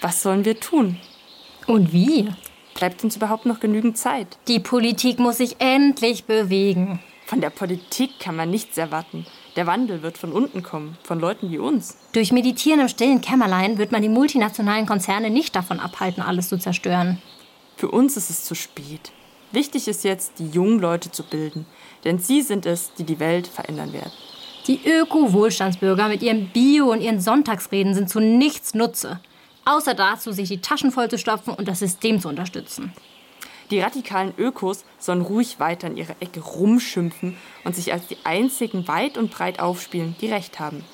Was 0.00 0.22
sollen 0.22 0.44
wir 0.44 0.60
tun? 0.60 0.98
Und 1.66 1.92
wie? 1.92 2.28
Bleibt 2.74 3.02
uns 3.02 3.16
überhaupt 3.16 3.46
noch 3.46 3.60
genügend 3.60 3.96
Zeit? 3.96 4.38
Die 4.48 4.60
Politik 4.60 5.18
muss 5.18 5.38
sich 5.38 5.56
endlich 5.58 6.24
bewegen. 6.24 7.00
Von 7.24 7.40
der 7.40 7.50
Politik 7.50 8.20
kann 8.20 8.36
man 8.36 8.50
nichts 8.50 8.76
erwarten. 8.78 9.26
Der 9.56 9.66
Wandel 9.66 10.02
wird 10.02 10.18
von 10.18 10.32
unten 10.32 10.62
kommen, 10.62 10.98
von 11.02 11.18
Leuten 11.18 11.50
wie 11.50 11.58
uns. 11.58 11.96
Durch 12.12 12.30
Meditieren 12.30 12.80
im 12.80 12.88
stillen 12.88 13.22
Kämmerlein 13.22 13.78
wird 13.78 13.90
man 13.90 14.02
die 14.02 14.10
multinationalen 14.10 14.84
Konzerne 14.86 15.30
nicht 15.30 15.56
davon 15.56 15.80
abhalten, 15.80 16.22
alles 16.22 16.50
zu 16.50 16.58
zerstören. 16.58 17.22
Für 17.76 17.90
uns 17.90 18.16
ist 18.18 18.28
es 18.28 18.44
zu 18.44 18.54
spät. 18.54 19.12
Wichtig 19.52 19.88
ist 19.88 20.04
jetzt, 20.04 20.38
die 20.38 20.48
jungen 20.48 20.78
Leute 20.78 21.10
zu 21.10 21.22
bilden, 21.22 21.66
denn 22.04 22.18
sie 22.18 22.42
sind 22.42 22.66
es, 22.66 22.92
die 22.94 23.04
die 23.04 23.18
Welt 23.18 23.46
verändern 23.46 23.92
werden. 23.94 24.12
Die 24.66 24.80
Öko-Wohlstandsbürger 24.84 26.08
mit 26.08 26.22
ihrem 26.22 26.48
Bio 26.48 26.90
und 26.92 27.00
ihren 27.00 27.20
Sonntagsreden 27.20 27.94
sind 27.94 28.10
zu 28.10 28.20
nichts 28.20 28.74
Nutze, 28.74 29.20
außer 29.66 29.92
dazu, 29.92 30.32
sich 30.32 30.48
die 30.48 30.62
Taschen 30.62 30.90
voll 30.90 31.10
zu 31.10 31.18
stopfen 31.18 31.52
und 31.52 31.68
das 31.68 31.80
System 31.80 32.20
zu 32.20 32.28
unterstützen. 32.28 32.92
Die 33.70 33.80
radikalen 33.80 34.32
Ökos 34.38 34.84
sollen 34.98 35.22
ruhig 35.22 35.58
weiter 35.58 35.88
in 35.88 35.96
ihrer 35.96 36.14
Ecke 36.20 36.40
rumschimpfen 36.40 37.36
und 37.64 37.74
sich 37.74 37.92
als 37.92 38.06
die 38.06 38.16
einzigen 38.24 38.86
weit 38.88 39.18
und 39.18 39.30
breit 39.30 39.58
aufspielen, 39.58 40.14
die 40.20 40.30
Recht 40.30 40.60
haben. 40.60 40.84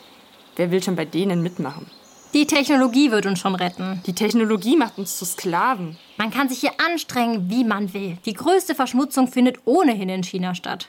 Wer 0.56 0.70
will 0.70 0.82
schon 0.82 0.96
bei 0.96 1.04
denen 1.04 1.42
mitmachen? 1.42 1.86
Die 2.32 2.46
Technologie 2.46 3.10
wird 3.10 3.26
uns 3.26 3.40
schon 3.40 3.54
retten. 3.54 4.00
Die 4.06 4.14
Technologie 4.14 4.78
macht 4.78 4.96
uns 4.96 5.18
zu 5.18 5.26
Sklaven. 5.26 5.98
Man 6.16 6.30
kann 6.30 6.48
sich 6.48 6.60
hier 6.60 6.72
anstrengen, 6.82 7.50
wie 7.50 7.62
man 7.62 7.92
will. 7.92 8.16
Die 8.24 8.32
größte 8.32 8.74
Verschmutzung 8.74 9.28
findet 9.28 9.58
ohnehin 9.66 10.08
in 10.08 10.22
China 10.22 10.54
statt. 10.54 10.88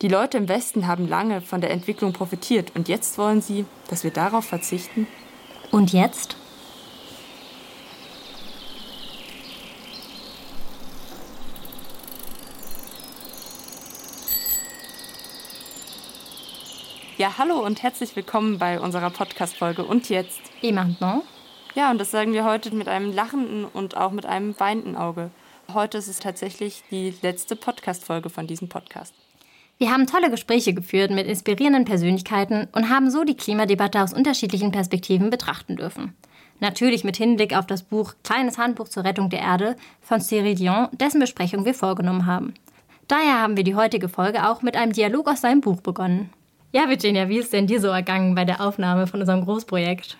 Die 0.00 0.08
Leute 0.08 0.38
im 0.38 0.48
Westen 0.48 0.86
haben 0.86 1.06
lange 1.06 1.42
von 1.42 1.60
der 1.60 1.72
Entwicklung 1.72 2.14
profitiert 2.14 2.72
und 2.74 2.88
jetzt 2.88 3.18
wollen 3.18 3.42
sie, 3.42 3.66
dass 3.88 4.02
wir 4.02 4.12
darauf 4.12 4.46
verzichten? 4.46 5.06
Und 5.70 5.92
jetzt? 5.92 6.36
Ja, 17.18 17.36
hallo 17.36 17.58
und 17.66 17.82
herzlich 17.82 18.14
willkommen 18.14 18.60
bei 18.60 18.78
unserer 18.78 19.10
Podcast-Folge 19.10 19.84
Und 19.84 20.08
jetzt? 20.08 20.40
Et 20.62 20.72
maintenant? 20.72 21.24
Ja, 21.74 21.90
und 21.90 21.98
das 21.98 22.12
sagen 22.12 22.32
wir 22.32 22.44
heute 22.44 22.72
mit 22.72 22.86
einem 22.86 23.12
lachenden 23.12 23.64
und 23.64 23.96
auch 23.96 24.12
mit 24.12 24.24
einem 24.24 24.54
weinenden 24.60 24.94
Auge. 24.94 25.32
Heute 25.74 25.98
ist 25.98 26.06
es 26.06 26.20
tatsächlich 26.20 26.84
die 26.92 27.12
letzte 27.20 27.56
Podcast-Folge 27.56 28.30
von 28.30 28.46
diesem 28.46 28.68
Podcast. 28.68 29.12
Wir 29.78 29.90
haben 29.90 30.06
tolle 30.06 30.30
Gespräche 30.30 30.74
geführt 30.74 31.10
mit 31.10 31.26
inspirierenden 31.26 31.86
Persönlichkeiten 31.86 32.68
und 32.70 32.88
haben 32.88 33.10
so 33.10 33.24
die 33.24 33.36
Klimadebatte 33.36 34.00
aus 34.00 34.14
unterschiedlichen 34.14 34.70
Perspektiven 34.70 35.28
betrachten 35.28 35.74
dürfen. 35.74 36.14
Natürlich 36.60 37.02
mit 37.02 37.16
Hinblick 37.16 37.56
auf 37.56 37.66
das 37.66 37.82
Buch 37.82 38.14
Kleines 38.22 38.58
Handbuch 38.58 38.86
zur 38.86 39.02
Rettung 39.02 39.28
der 39.28 39.40
Erde 39.40 39.74
von 40.00 40.20
Cyril 40.20 40.54
Dion, 40.54 40.86
dessen 40.92 41.18
Besprechung 41.18 41.64
wir 41.64 41.74
vorgenommen 41.74 42.26
haben. 42.26 42.54
Daher 43.08 43.42
haben 43.42 43.56
wir 43.56 43.64
die 43.64 43.74
heutige 43.74 44.08
Folge 44.08 44.48
auch 44.48 44.62
mit 44.62 44.76
einem 44.76 44.92
Dialog 44.92 45.26
aus 45.26 45.40
seinem 45.40 45.62
Buch 45.62 45.80
begonnen. 45.80 46.30
Ja, 46.70 46.88
Virginia, 46.88 47.28
wie 47.28 47.38
ist 47.38 47.52
denn 47.52 47.66
dir 47.66 47.80
so 47.80 47.88
ergangen 47.88 48.34
bei 48.34 48.44
der 48.44 48.60
Aufnahme 48.60 49.06
von 49.06 49.20
unserem 49.20 49.44
Großprojekt? 49.44 50.18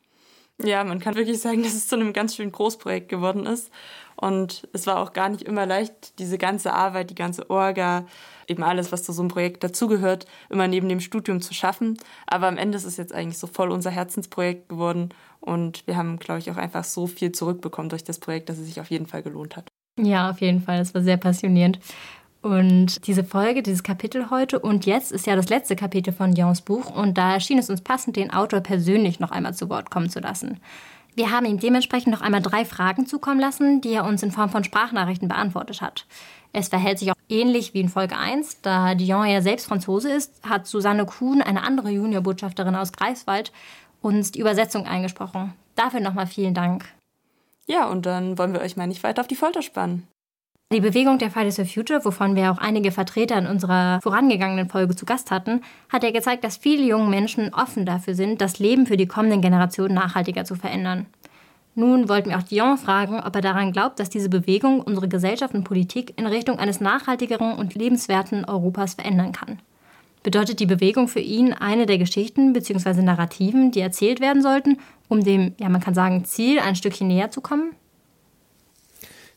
Ja, 0.62 0.82
man 0.82 0.98
kann 0.98 1.14
wirklich 1.14 1.40
sagen, 1.40 1.62
dass 1.64 1.74
es 1.74 1.88
zu 1.88 1.96
einem 1.96 2.12
ganz 2.12 2.34
schönen 2.34 2.52
Großprojekt 2.52 3.08
geworden 3.08 3.46
ist. 3.46 3.70
Und 4.16 4.66
es 4.72 4.86
war 4.86 4.98
auch 4.98 5.12
gar 5.12 5.28
nicht 5.28 5.42
immer 5.42 5.64
leicht, 5.64 6.18
diese 6.18 6.38
ganze 6.38 6.72
Arbeit, 6.72 7.10
die 7.10 7.14
ganze 7.14 7.50
Orga, 7.50 8.06
eben 8.48 8.64
alles, 8.64 8.90
was 8.90 9.04
zu 9.04 9.12
so 9.12 9.22
einem 9.22 9.28
Projekt 9.28 9.62
dazugehört, 9.62 10.26
immer 10.50 10.66
neben 10.66 10.88
dem 10.88 10.98
Studium 10.98 11.40
zu 11.40 11.54
schaffen. 11.54 11.96
Aber 12.26 12.48
am 12.48 12.56
Ende 12.56 12.76
ist 12.76 12.84
es 12.84 12.96
jetzt 12.96 13.12
eigentlich 13.12 13.38
so 13.38 13.46
voll 13.46 13.70
unser 13.70 13.90
Herzensprojekt 13.90 14.70
geworden. 14.70 15.10
Und 15.40 15.86
wir 15.86 15.96
haben, 15.96 16.18
glaube 16.18 16.40
ich, 16.40 16.50
auch 16.50 16.56
einfach 16.56 16.82
so 16.82 17.06
viel 17.06 17.30
zurückbekommen 17.30 17.90
durch 17.90 18.02
das 18.02 18.18
Projekt, 18.18 18.48
dass 18.48 18.58
es 18.58 18.66
sich 18.66 18.80
auf 18.80 18.90
jeden 18.90 19.06
Fall 19.06 19.22
gelohnt 19.22 19.56
hat. 19.56 19.68
Ja, 20.00 20.30
auf 20.30 20.40
jeden 20.40 20.62
Fall. 20.62 20.80
Es 20.80 20.94
war 20.94 21.02
sehr 21.02 21.16
passionierend. 21.16 21.78
Und 22.40 23.06
diese 23.06 23.24
Folge, 23.24 23.62
dieses 23.62 23.82
Kapitel 23.82 24.30
heute 24.30 24.60
und 24.60 24.86
jetzt 24.86 25.10
ist 25.10 25.26
ja 25.26 25.34
das 25.34 25.48
letzte 25.48 25.74
Kapitel 25.74 26.12
von 26.12 26.34
Dions 26.34 26.60
Buch 26.60 26.94
und 26.94 27.18
da 27.18 27.34
erschien 27.34 27.58
es 27.58 27.68
uns 27.68 27.80
passend, 27.80 28.16
den 28.16 28.32
Autor 28.32 28.60
persönlich 28.60 29.18
noch 29.18 29.32
einmal 29.32 29.54
zu 29.54 29.68
Wort 29.68 29.90
kommen 29.90 30.08
zu 30.08 30.20
lassen. 30.20 30.60
Wir 31.16 31.32
haben 31.32 31.46
ihm 31.46 31.58
dementsprechend 31.58 32.12
noch 32.12 32.20
einmal 32.20 32.40
drei 32.40 32.64
Fragen 32.64 33.06
zukommen 33.06 33.40
lassen, 33.40 33.80
die 33.80 33.92
er 33.92 34.04
uns 34.04 34.22
in 34.22 34.30
Form 34.30 34.50
von 34.50 34.62
Sprachnachrichten 34.62 35.26
beantwortet 35.26 35.82
hat. 35.82 36.06
Es 36.52 36.68
verhält 36.68 37.00
sich 37.00 37.10
auch 37.10 37.16
ähnlich 37.28 37.74
wie 37.74 37.80
in 37.80 37.88
Folge 37.88 38.16
1, 38.16 38.60
da 38.62 38.94
Dion 38.94 39.26
ja 39.26 39.42
selbst 39.42 39.66
Franzose 39.66 40.12
ist, 40.12 40.48
hat 40.48 40.68
Susanne 40.68 41.06
Kuhn, 41.06 41.42
eine 41.42 41.64
andere 41.64 41.90
Juniorbotschafterin 41.90 42.76
aus 42.76 42.92
Greifswald, 42.92 43.52
uns 44.00 44.30
die 44.30 44.38
Übersetzung 44.38 44.86
eingesprochen. 44.86 45.54
Dafür 45.74 45.98
nochmal 45.98 46.28
vielen 46.28 46.54
Dank. 46.54 46.84
Ja, 47.66 47.86
und 47.86 48.06
dann 48.06 48.38
wollen 48.38 48.52
wir 48.52 48.60
euch 48.60 48.76
mal 48.76 48.86
nicht 48.86 49.02
weiter 49.02 49.20
auf 49.20 49.28
die 49.28 49.34
Folter 49.34 49.62
spannen. 49.62 50.06
Die 50.70 50.80
Bewegung 50.80 51.16
der 51.16 51.30
Fridays 51.30 51.56
for 51.56 51.64
Future, 51.64 52.04
wovon 52.04 52.36
wir 52.36 52.52
auch 52.52 52.58
einige 52.58 52.92
Vertreter 52.92 53.38
in 53.38 53.46
unserer 53.46 54.02
vorangegangenen 54.02 54.68
Folge 54.68 54.94
zu 54.94 55.06
Gast 55.06 55.30
hatten, 55.30 55.62
hat 55.88 56.02
ja 56.02 56.10
gezeigt, 56.10 56.44
dass 56.44 56.58
viele 56.58 56.82
junge 56.82 57.08
Menschen 57.08 57.54
offen 57.54 57.86
dafür 57.86 58.14
sind, 58.14 58.42
das 58.42 58.58
Leben 58.58 58.84
für 58.84 58.98
die 58.98 59.06
kommenden 59.06 59.40
Generationen 59.40 59.94
nachhaltiger 59.94 60.44
zu 60.44 60.56
verändern. 60.56 61.06
Nun 61.74 62.10
wollten 62.10 62.28
wir 62.28 62.36
auch 62.36 62.42
Dion 62.42 62.76
fragen, 62.76 63.18
ob 63.18 63.34
er 63.34 63.40
daran 63.40 63.72
glaubt, 63.72 63.98
dass 63.98 64.10
diese 64.10 64.28
Bewegung 64.28 64.82
unsere 64.82 65.08
Gesellschaft 65.08 65.54
und 65.54 65.64
Politik 65.64 66.12
in 66.18 66.26
Richtung 66.26 66.58
eines 66.58 66.82
nachhaltigeren 66.82 67.54
und 67.54 67.74
lebenswerten 67.74 68.44
Europas 68.44 68.92
verändern 68.92 69.32
kann. 69.32 69.60
Bedeutet 70.22 70.60
die 70.60 70.66
Bewegung 70.66 71.08
für 71.08 71.20
ihn 71.20 71.54
eine 71.54 71.86
der 71.86 71.96
Geschichten 71.96 72.52
bzw. 72.52 73.00
Narrativen, 73.00 73.70
die 73.70 73.80
erzählt 73.80 74.20
werden 74.20 74.42
sollten, 74.42 74.76
um 75.08 75.24
dem, 75.24 75.54
ja 75.58 75.70
man 75.70 75.80
kann 75.80 75.94
sagen, 75.94 76.26
Ziel 76.26 76.58
ein 76.58 76.76
Stückchen 76.76 77.08
näher 77.08 77.30
zu 77.30 77.40
kommen? 77.40 77.70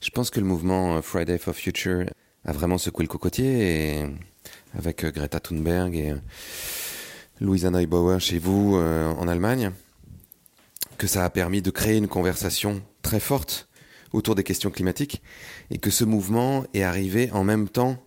Je 0.01 0.09
pense 0.09 0.31
que 0.31 0.39
le 0.39 0.47
mouvement 0.47 0.95
euh, 0.95 1.01
Friday 1.03 1.38
for 1.38 1.53
Future 1.53 2.06
a 2.44 2.51
vraiment 2.51 2.79
secoué 2.79 3.03
le 3.03 3.07
cocotier 3.07 4.00
et 4.00 4.06
avec 4.75 5.03
euh, 5.03 5.12
Greta 5.12 5.39
Thunberg 5.39 5.95
et 5.95 6.12
euh, 6.12 6.16
Louisa 7.39 7.69
Neubauer 7.69 8.19
chez 8.19 8.39
vous 8.39 8.75
en 8.75 9.28
Allemagne, 9.28 9.72
que 11.00 11.07
ça 11.07 11.25
a 11.25 11.29
permis 11.31 11.63
de 11.63 11.72
créer 11.72 11.97
une 11.97 12.07
conversation 12.07 12.84
très 13.01 13.19
forte 13.19 13.67
autour 14.13 14.35
des 14.35 14.44
questions 14.44 14.69
climatiques 14.69 15.23
et 15.72 15.79
que 15.79 15.89
ce 15.89 16.03
mouvement 16.03 16.66
est 16.75 16.83
arrivé 16.83 17.31
en 17.31 17.44
même 17.44 17.68
temps 17.68 17.97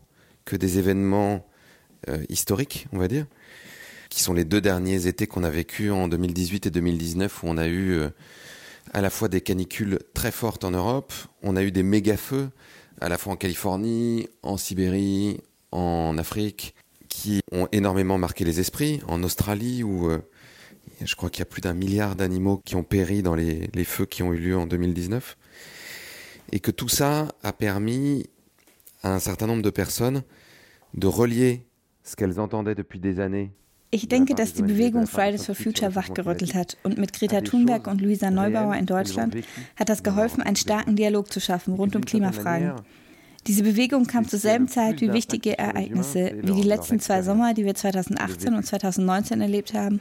que 0.45 0.55
des 0.55 0.79
événements 0.79 1.45
historiques, 2.29 2.87
on 2.93 2.99
va 2.99 3.09
dire, 3.09 3.27
qui 4.09 4.23
sont 4.23 4.35
les 4.35 4.45
deux 4.45 4.61
derniers 4.61 5.09
étés 5.09 5.27
qu'on 5.27 5.43
a 5.43 5.51
vécu 5.51 5.91
en 5.91 6.07
2018 6.07 6.67
et 6.67 6.71
2019 6.71 7.43
où 7.43 7.49
on 7.49 7.59
a 7.59 7.67
eu 7.67 8.03
à 8.93 9.01
la 9.01 9.11
fois 9.11 9.29
des 9.29 9.41
canicules 9.41 9.99
très 10.13 10.31
fortes 10.31 10.65
en 10.65 10.71
Europe, 10.71 11.13
on 11.43 11.57
a 11.57 11.63
eu 11.63 11.73
des 11.73 11.83
méga-feux, 11.83 12.51
à 13.01 13.09
la 13.09 13.19
fois 13.19 13.33
en 13.33 13.37
Californie, 13.37 14.29
en 14.43 14.57
Sibérie, 14.57 15.41
en 15.73 16.17
Afrique, 16.19 16.75
qui 17.09 17.41
ont 17.53 17.69
énormément 17.73 18.19
marqué 18.19 18.45
les 18.45 18.61
esprits, 18.61 19.01
en 19.09 19.23
Australie 19.23 19.83
où 19.83 20.11
euh, 20.11 20.19
je 21.03 21.15
crois 21.15 21.31
qu'il 21.31 21.41
y 21.41 21.43
a 21.43 21.47
plus 21.47 21.61
d'un 21.61 21.75
milliard 21.75 22.17
d'animaux 22.17 22.61
qui 22.65 22.77
ont 22.77 22.85
péri 22.85 23.23
dans 23.23 23.35
les, 23.35 23.69
les, 23.75 23.85
feux 23.85 24.07
qui 24.07 24.23
ont 24.23 24.33
eu 24.33 24.39
lieu 24.39 24.57
en 24.57 24.67
2019. 24.67 25.37
Et 26.53 26.61
que 26.61 26.71
tout 26.71 26.89
ça 26.89 27.29
a 27.43 27.53
permis 27.53 28.27
à 29.03 29.15
un 29.15 29.19
certain 29.19 29.47
nombre 29.47 29.63
de 29.63 29.71
personnes 29.71 30.23
de 30.95 31.07
relier 31.07 31.67
ce 32.05 32.17
qu'elles 32.17 32.39
entendaient 32.39 32.75
depuis 32.75 33.01
des 33.01 33.19
années 33.19 33.51
Ich 33.95 34.09
denke, 34.09 34.35
dass 34.35 34.55
die 34.55 34.63
Bewegung 34.63 35.07
Fridays 35.07 35.47
for 35.47 35.55
Future 35.55 35.95
wachgerüttelt 35.95 36.53
hat. 36.53 36.77
Und 36.83 36.99
mit 36.99 37.13
Greta 37.13 37.43
Thunberg 37.43 37.87
und 37.87 38.01
Luisa 38.01 38.29
Neubauer 38.29 38.75
in 38.75 38.87
Deutschland 38.87 39.37
hat 39.77 39.89
das 39.89 40.03
geholfen, 40.03 40.43
einen 40.43 40.57
starken 40.57 40.97
Dialog 40.97 41.33
zu 41.33 41.39
schaffen 41.41 41.75
rund 41.75 41.95
um 41.95 42.05
Klimafragen. 42.05 42.73
Diese 43.47 43.63
Bewegung 43.63 44.07
kam 44.07 44.27
zur 44.27 44.39
selben 44.39 44.69
Zeit 44.69 45.03
wie 45.03 45.13
wichtige 45.13 45.59
Ereignisse, 45.59 46.33
wie 46.43 46.53
die 46.53 46.67
letzten 46.67 46.99
zwei 46.99 47.21
Sommer, 47.21 47.53
die 47.53 47.67
wir 47.67 47.75
2018 47.75 48.55
und 48.55 48.65
2019 48.65 49.43
erlebt 49.43 49.75
haben. 49.75 50.01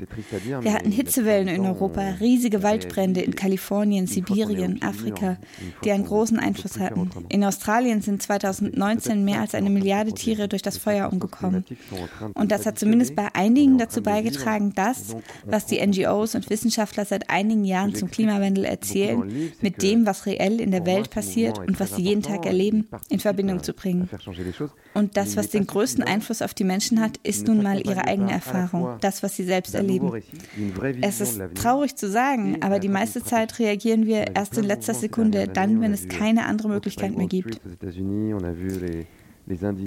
Wir 0.62 0.74
hatten 0.74 0.92
Hitzewellen 0.92 1.50
in 1.50 1.66
Europa, 1.66 2.02
riesige 2.22 2.64
Waldbrände 2.64 3.20
in 3.22 3.36
Kalifornien, 3.36 4.08
Sibirien, 4.08 4.82
Afrika, 4.82 5.38
die 5.84 5.92
einen 5.92 6.06
großen 6.06 6.40
Einfluss 6.40 6.80
hatten. 6.80 7.10
In 7.28 7.44
Australien 7.44 8.02
sind 8.02 8.22
2019 8.22 9.26
mehr 9.26 9.42
als 9.42 9.56
eine 9.56 9.70
Milliarde 9.70 10.14
Tiere 10.14 10.48
durch 10.48 10.62
das 10.62 10.78
Feuer 10.78 11.12
umgekommen. 11.12 11.66
Und 12.36 12.52
das 12.52 12.66
hat 12.66 12.80
zumindest 12.80 13.14
bei 13.14 13.28
einigen 13.36 13.78
dazu 13.78 14.02
beigetragen, 14.02 14.72
das, 14.74 15.18
was 15.46 15.66
die 15.66 15.86
NGOs 15.86 16.36
und 16.36 16.50
Wissenschaftler 16.50 17.04
seit 17.04 17.30
einigen 17.30 17.66
Jahren 17.66 17.94
zum 17.94 18.10
Klimawandel 18.10 18.64
erzählen, 18.64 19.52
mit 19.62 19.82
dem, 19.82 20.06
was 20.06 20.26
reell 20.26 20.62
in 20.62 20.72
der 20.72 20.86
Welt 20.86 21.10
passiert 21.10 21.60
und 21.60 21.80
was 21.82 21.98
sie 21.98 22.04
jeden 22.04 22.22
Tag 22.22 22.46
erleben, 22.46 22.88
in 23.10 23.20
Verbindung 23.20 23.33
zu 23.62 23.74
bringen. 23.74 24.10
Und 24.94 25.18
das, 25.18 25.38
was 25.38 25.50
den 25.50 25.68
größten 25.68 26.04
Einfluss 26.04 26.42
auf 26.42 26.54
die 26.54 26.64
Menschen 26.64 27.00
hat, 27.00 27.18
ist 27.24 27.48
nun 27.48 27.62
mal 27.62 27.80
ihre 27.86 28.06
eigene 28.06 28.32
Erfahrung, 28.32 28.98
das, 29.02 29.24
was 29.24 29.36
sie 29.36 29.44
selbst 29.44 29.76
erleben. 29.76 30.12
Es 31.02 31.22
ist 31.22 31.42
traurig 31.56 31.96
zu 31.96 32.10
sagen, 32.10 32.62
aber 32.62 32.80
die 32.80 32.90
meiste 32.90 33.24
Zeit 33.24 33.60
reagieren 33.60 34.06
wir 34.06 34.36
erst 34.36 34.58
in 34.58 34.66
letzter 34.66 34.94
Sekunde, 34.94 35.48
dann, 35.48 35.82
wenn 35.82 35.94
es 35.94 36.08
keine 36.08 36.46
andere 36.46 36.70
Möglichkeit 36.70 37.18
mehr 37.18 37.28
gibt. 37.28 37.60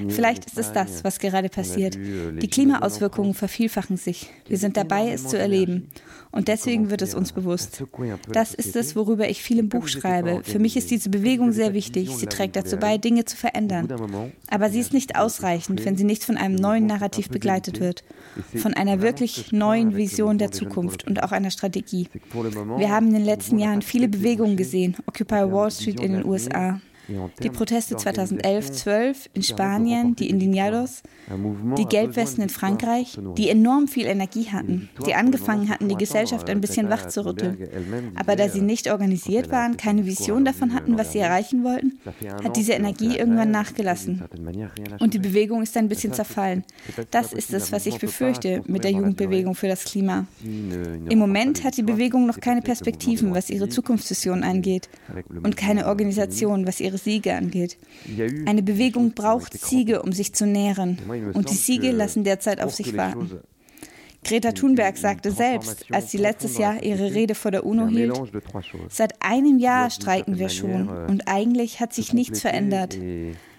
Vielleicht 0.08 0.44
ist 0.46 0.58
es 0.58 0.72
das, 0.72 1.02
was 1.02 1.18
gerade 1.18 1.48
passiert. 1.48 1.96
Euh, 1.96 2.32
Die 2.32 2.48
Klimaauswirkungen 2.48 3.32
vervielfachen 3.32 3.96
sich. 3.96 4.30
Wir 4.46 4.58
sind 4.58 4.76
dabei, 4.76 5.10
es 5.10 5.26
zu 5.28 5.38
erleben. 5.38 5.88
Und 6.36 6.48
deswegen 6.48 6.90
wird 6.90 7.00
es 7.00 7.14
uns 7.14 7.32
bewusst. 7.32 7.82
Das 8.30 8.52
ist 8.52 8.76
es, 8.76 8.94
worüber 8.94 9.26
ich 9.26 9.42
viel 9.42 9.58
im 9.58 9.70
Buch 9.70 9.88
schreibe. 9.88 10.42
Für 10.44 10.58
mich 10.58 10.76
ist 10.76 10.90
diese 10.90 11.08
Bewegung 11.08 11.52
sehr 11.52 11.72
wichtig. 11.72 12.14
Sie 12.14 12.26
trägt 12.26 12.56
dazu 12.56 12.76
bei, 12.76 12.98
Dinge 12.98 13.24
zu 13.24 13.38
verändern. 13.38 13.88
Aber 14.48 14.68
sie 14.68 14.80
ist 14.80 14.92
nicht 14.92 15.16
ausreichend, 15.16 15.86
wenn 15.86 15.96
sie 15.96 16.04
nicht 16.04 16.24
von 16.24 16.36
einem 16.36 16.54
neuen 16.56 16.84
Narrativ 16.84 17.30
begleitet 17.30 17.80
wird. 17.80 18.04
Von 18.54 18.74
einer 18.74 19.00
wirklich 19.00 19.50
neuen 19.50 19.96
Vision 19.96 20.36
der 20.36 20.52
Zukunft 20.52 21.06
und 21.06 21.22
auch 21.22 21.32
einer 21.32 21.50
Strategie. 21.50 22.08
Wir 22.76 22.90
haben 22.90 23.08
in 23.08 23.14
den 23.14 23.24
letzten 23.24 23.58
Jahren 23.58 23.80
viele 23.80 24.08
Bewegungen 24.08 24.58
gesehen. 24.58 24.94
Occupy 25.06 25.50
Wall 25.50 25.70
Street 25.70 26.00
in 26.00 26.12
den 26.12 26.26
USA, 26.26 26.82
die 27.42 27.50
Proteste 27.50 27.96
2011-12 27.96 29.16
in 29.34 29.42
Spanien, 29.42 30.16
die 30.16 30.28
Indignados, 30.28 31.02
die 31.76 31.86
Gelbwesten 31.86 32.42
in 32.42 32.48
Frankreich, 32.48 33.18
die 33.36 33.48
enorm 33.48 33.88
viel 33.88 34.06
Energie 34.06 34.48
hatten, 34.50 34.88
die 35.06 35.14
angefangen 35.14 35.68
hatten, 35.68 35.88
die 35.88 35.96
Gesellschaft 35.96 36.50
ein 36.50 36.60
bisschen 36.60 36.90
wach 36.90 37.08
zu 37.08 37.24
rütteln. 37.24 37.58
Aber 38.16 38.36
da 38.36 38.48
sie 38.48 38.60
nicht 38.60 38.90
organisiert 38.90 39.50
waren, 39.50 39.76
keine 39.76 40.06
Vision 40.06 40.44
davon 40.44 40.74
hatten, 40.74 40.98
was 40.98 41.12
sie 41.12 41.18
erreichen 41.18 41.64
wollten, 41.64 41.98
hat 42.42 42.56
diese 42.56 42.72
Energie 42.72 43.16
irgendwann 43.16 43.50
nachgelassen. 43.50 44.22
Und 44.98 45.14
die 45.14 45.18
Bewegung 45.18 45.62
ist 45.62 45.76
ein 45.76 45.88
bisschen 45.88 46.12
zerfallen. 46.12 46.64
Das 47.10 47.32
ist 47.32 47.52
es, 47.52 47.72
was 47.72 47.86
ich 47.86 47.98
befürchte 47.98 48.62
mit 48.66 48.84
der 48.84 48.92
Jugendbewegung 48.92 49.54
für 49.54 49.68
das 49.68 49.84
Klima. 49.84 50.26
Im 50.42 51.18
Moment 51.18 51.64
hat 51.64 51.76
die 51.76 51.82
Bewegung 51.82 52.26
noch 52.26 52.40
keine 52.40 52.62
Perspektiven, 52.62 53.34
was 53.34 53.50
ihre 53.50 53.68
Zukunftsvision 53.68 54.42
angeht 54.42 54.88
und 55.42 55.56
keine 55.56 55.86
Organisation, 55.86 56.66
was 56.66 56.80
ihre 56.80 56.95
ihre 56.96 56.98
Siege 56.98 57.34
angeht. 57.34 57.78
Eine 58.46 58.62
Bewegung 58.62 59.12
braucht 59.12 59.58
Siege, 59.58 60.02
um 60.02 60.12
sich 60.12 60.32
zu 60.32 60.46
nähren. 60.46 60.98
Und 61.34 61.50
die 61.50 61.54
Siege 61.54 61.90
lassen 61.92 62.24
derzeit 62.24 62.60
auf 62.60 62.74
sich 62.74 62.96
warten. 62.96 63.40
Greta 64.24 64.52
Thunberg 64.52 64.96
sagte 64.96 65.30
selbst, 65.30 65.86
als 65.92 66.10
sie 66.10 66.18
letztes 66.18 66.58
Jahr 66.58 66.82
ihre 66.82 67.14
Rede 67.14 67.36
vor 67.36 67.52
der 67.52 67.64
UNO 67.64 67.86
hielt, 67.86 68.20
seit 68.88 69.22
einem 69.22 69.58
Jahr 69.58 69.88
streiken 69.90 70.36
wir 70.38 70.48
schon 70.48 70.88
euh, 70.88 71.06
und 71.08 71.28
eigentlich 71.28 71.78
hat 71.78 71.92
sich 71.92 72.12
nichts 72.12 72.40
verändert. 72.40 72.98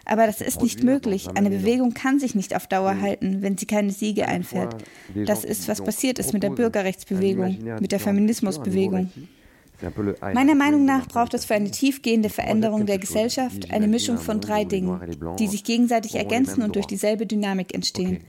Aber 0.04 0.26
das 0.26 0.42
ist 0.42 0.62
nicht 0.62 0.84
möglich. 0.84 1.28
Eine 1.36 1.50
Bewegung 1.52 1.94
kann 1.94 2.20
sich 2.20 2.36
nicht 2.36 2.54
auf 2.54 2.68
Dauer 2.68 3.00
halten, 3.00 3.42
wenn 3.42 3.58
sie 3.58 3.66
keine 3.66 3.92
Siege 3.92 4.28
einfährt. 4.28 4.84
Das 5.26 5.46
ist, 5.46 5.70
was 5.70 5.82
passiert 5.82 6.20
ist 6.20 6.34
mit 6.34 6.44
der 6.44 6.50
Bürgerrechtsbewegung, 6.50 7.60
mit 7.80 7.94
der 7.94 8.02
Feminismusbewegung. 8.02 9.10
Meiner 10.34 10.56
Meinung 10.56 10.86
nach 10.86 11.08
braucht 11.08 11.34
es 11.34 11.46
für 11.46 11.54
eine 11.54 11.72
tiefgehende 11.72 12.30
Veränderung 12.30 12.86
der 12.86 12.98
Gesellschaft 12.98 13.72
eine 13.72 13.88
Mischung 13.88 14.18
von 14.18 14.42
drei 14.42 14.66
Dingen, 14.66 15.00
die 15.38 15.48
sich 15.48 15.64
gegenseitig 15.64 16.16
ergänzen 16.16 16.64
und 16.64 16.76
durch 16.76 16.88
dieselbe 16.88 17.26
Dynamik 17.26 17.74
entstehen. 17.74 18.22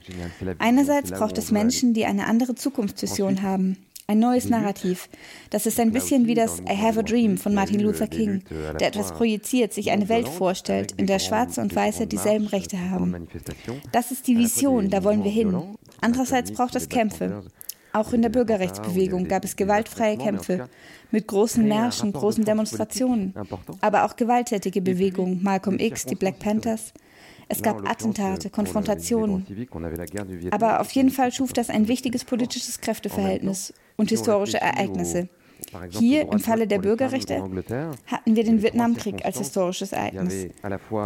Einerseits 0.59 1.11
braucht 1.11 1.37
es 1.37 1.51
Menschen, 1.51 1.93
die 1.93 2.05
eine 2.05 2.27
andere 2.27 2.55
Zukunftsvision 2.55 3.41
haben. 3.41 3.77
Ein 4.07 4.17
neues 4.17 4.49
Narrativ. 4.49 5.07
Das 5.51 5.67
ist 5.67 5.79
ein 5.79 5.91
bisschen 5.91 6.25
wie 6.25 6.33
das 6.33 6.61
I 6.61 6.75
Have 6.75 6.99
a 6.99 7.03
Dream 7.03 7.37
von 7.37 7.53
Martin 7.53 7.79
Luther 7.79 8.07
King, 8.07 8.43
der 8.79 8.87
etwas 8.87 9.11
projiziert, 9.11 9.71
sich 9.71 9.91
eine 9.91 10.09
Welt 10.09 10.27
vorstellt, 10.27 10.93
in 10.97 11.05
der 11.05 11.19
Schwarze 11.19 11.61
und 11.61 11.75
Weiße 11.75 12.07
dieselben 12.07 12.47
Rechte 12.47 12.89
haben. 12.89 13.27
Das 13.91 14.09
ist 14.09 14.25
die 14.25 14.35
Vision, 14.35 14.89
da 14.89 15.03
wollen 15.03 15.23
wir 15.23 15.31
hin. 15.31 15.55
Andererseits 16.01 16.51
braucht 16.51 16.75
es 16.75 16.89
Kämpfe. 16.89 17.43
Auch 17.91 18.13
in 18.13 18.21
der 18.21 18.29
Bürgerrechtsbewegung 18.29 19.27
gab 19.27 19.43
es 19.43 19.55
gewaltfreie 19.55 20.17
Kämpfe 20.17 20.69
mit 21.11 21.27
großen 21.27 21.67
Märschen, 21.67 22.13
großen 22.13 22.45
Demonstrationen, 22.45 23.33
aber 23.81 24.05
auch 24.05 24.15
gewalttätige 24.15 24.81
Bewegungen, 24.81 25.41
Malcolm 25.41 25.79
X, 25.79 26.05
die 26.05 26.15
Black 26.15 26.39
Panthers. 26.39 26.93
Es 27.47 27.63
gab 27.63 27.89
Attentate, 27.89 28.51
Konfrontationen. 28.51 29.45
Aber 30.51 30.81
auf 30.81 30.91
jeden 30.91 31.09
Fall 31.09 31.31
schuf 31.31 31.51
das 31.51 31.71
ein 31.71 31.87
wichtiges 31.87 32.23
politisches 32.23 32.79
Kräfteverhältnis 32.79 33.73
und 33.97 34.11
historische 34.11 34.61
Ereignisse. 34.61 35.29
Hier 35.91 36.31
im 36.31 36.39
Falle 36.39 36.67
der 36.67 36.79
Bürgerrechte 36.79 37.43
hatten 38.05 38.35
wir 38.35 38.43
den 38.43 38.61
Vietnamkrieg 38.63 39.25
als 39.25 39.37
historisches 39.37 39.91
Ereignis. 39.91 40.47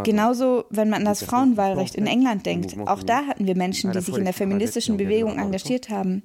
Genauso, 0.04 0.64
wenn 0.70 0.90
man 0.90 1.00
an 1.00 1.06
das 1.06 1.22
Frauenwahlrecht 1.24 1.94
in 1.94 2.06
England 2.06 2.46
denkt. 2.46 2.76
Auch 2.86 3.02
da 3.02 3.26
hatten 3.26 3.46
wir 3.46 3.56
Menschen, 3.56 3.92
die 3.92 4.00
sich 4.00 4.16
in 4.16 4.24
der 4.24 4.34
feministischen 4.34 4.96
Bewegung 4.96 5.38
engagiert 5.38 5.90
haben. 5.90 6.22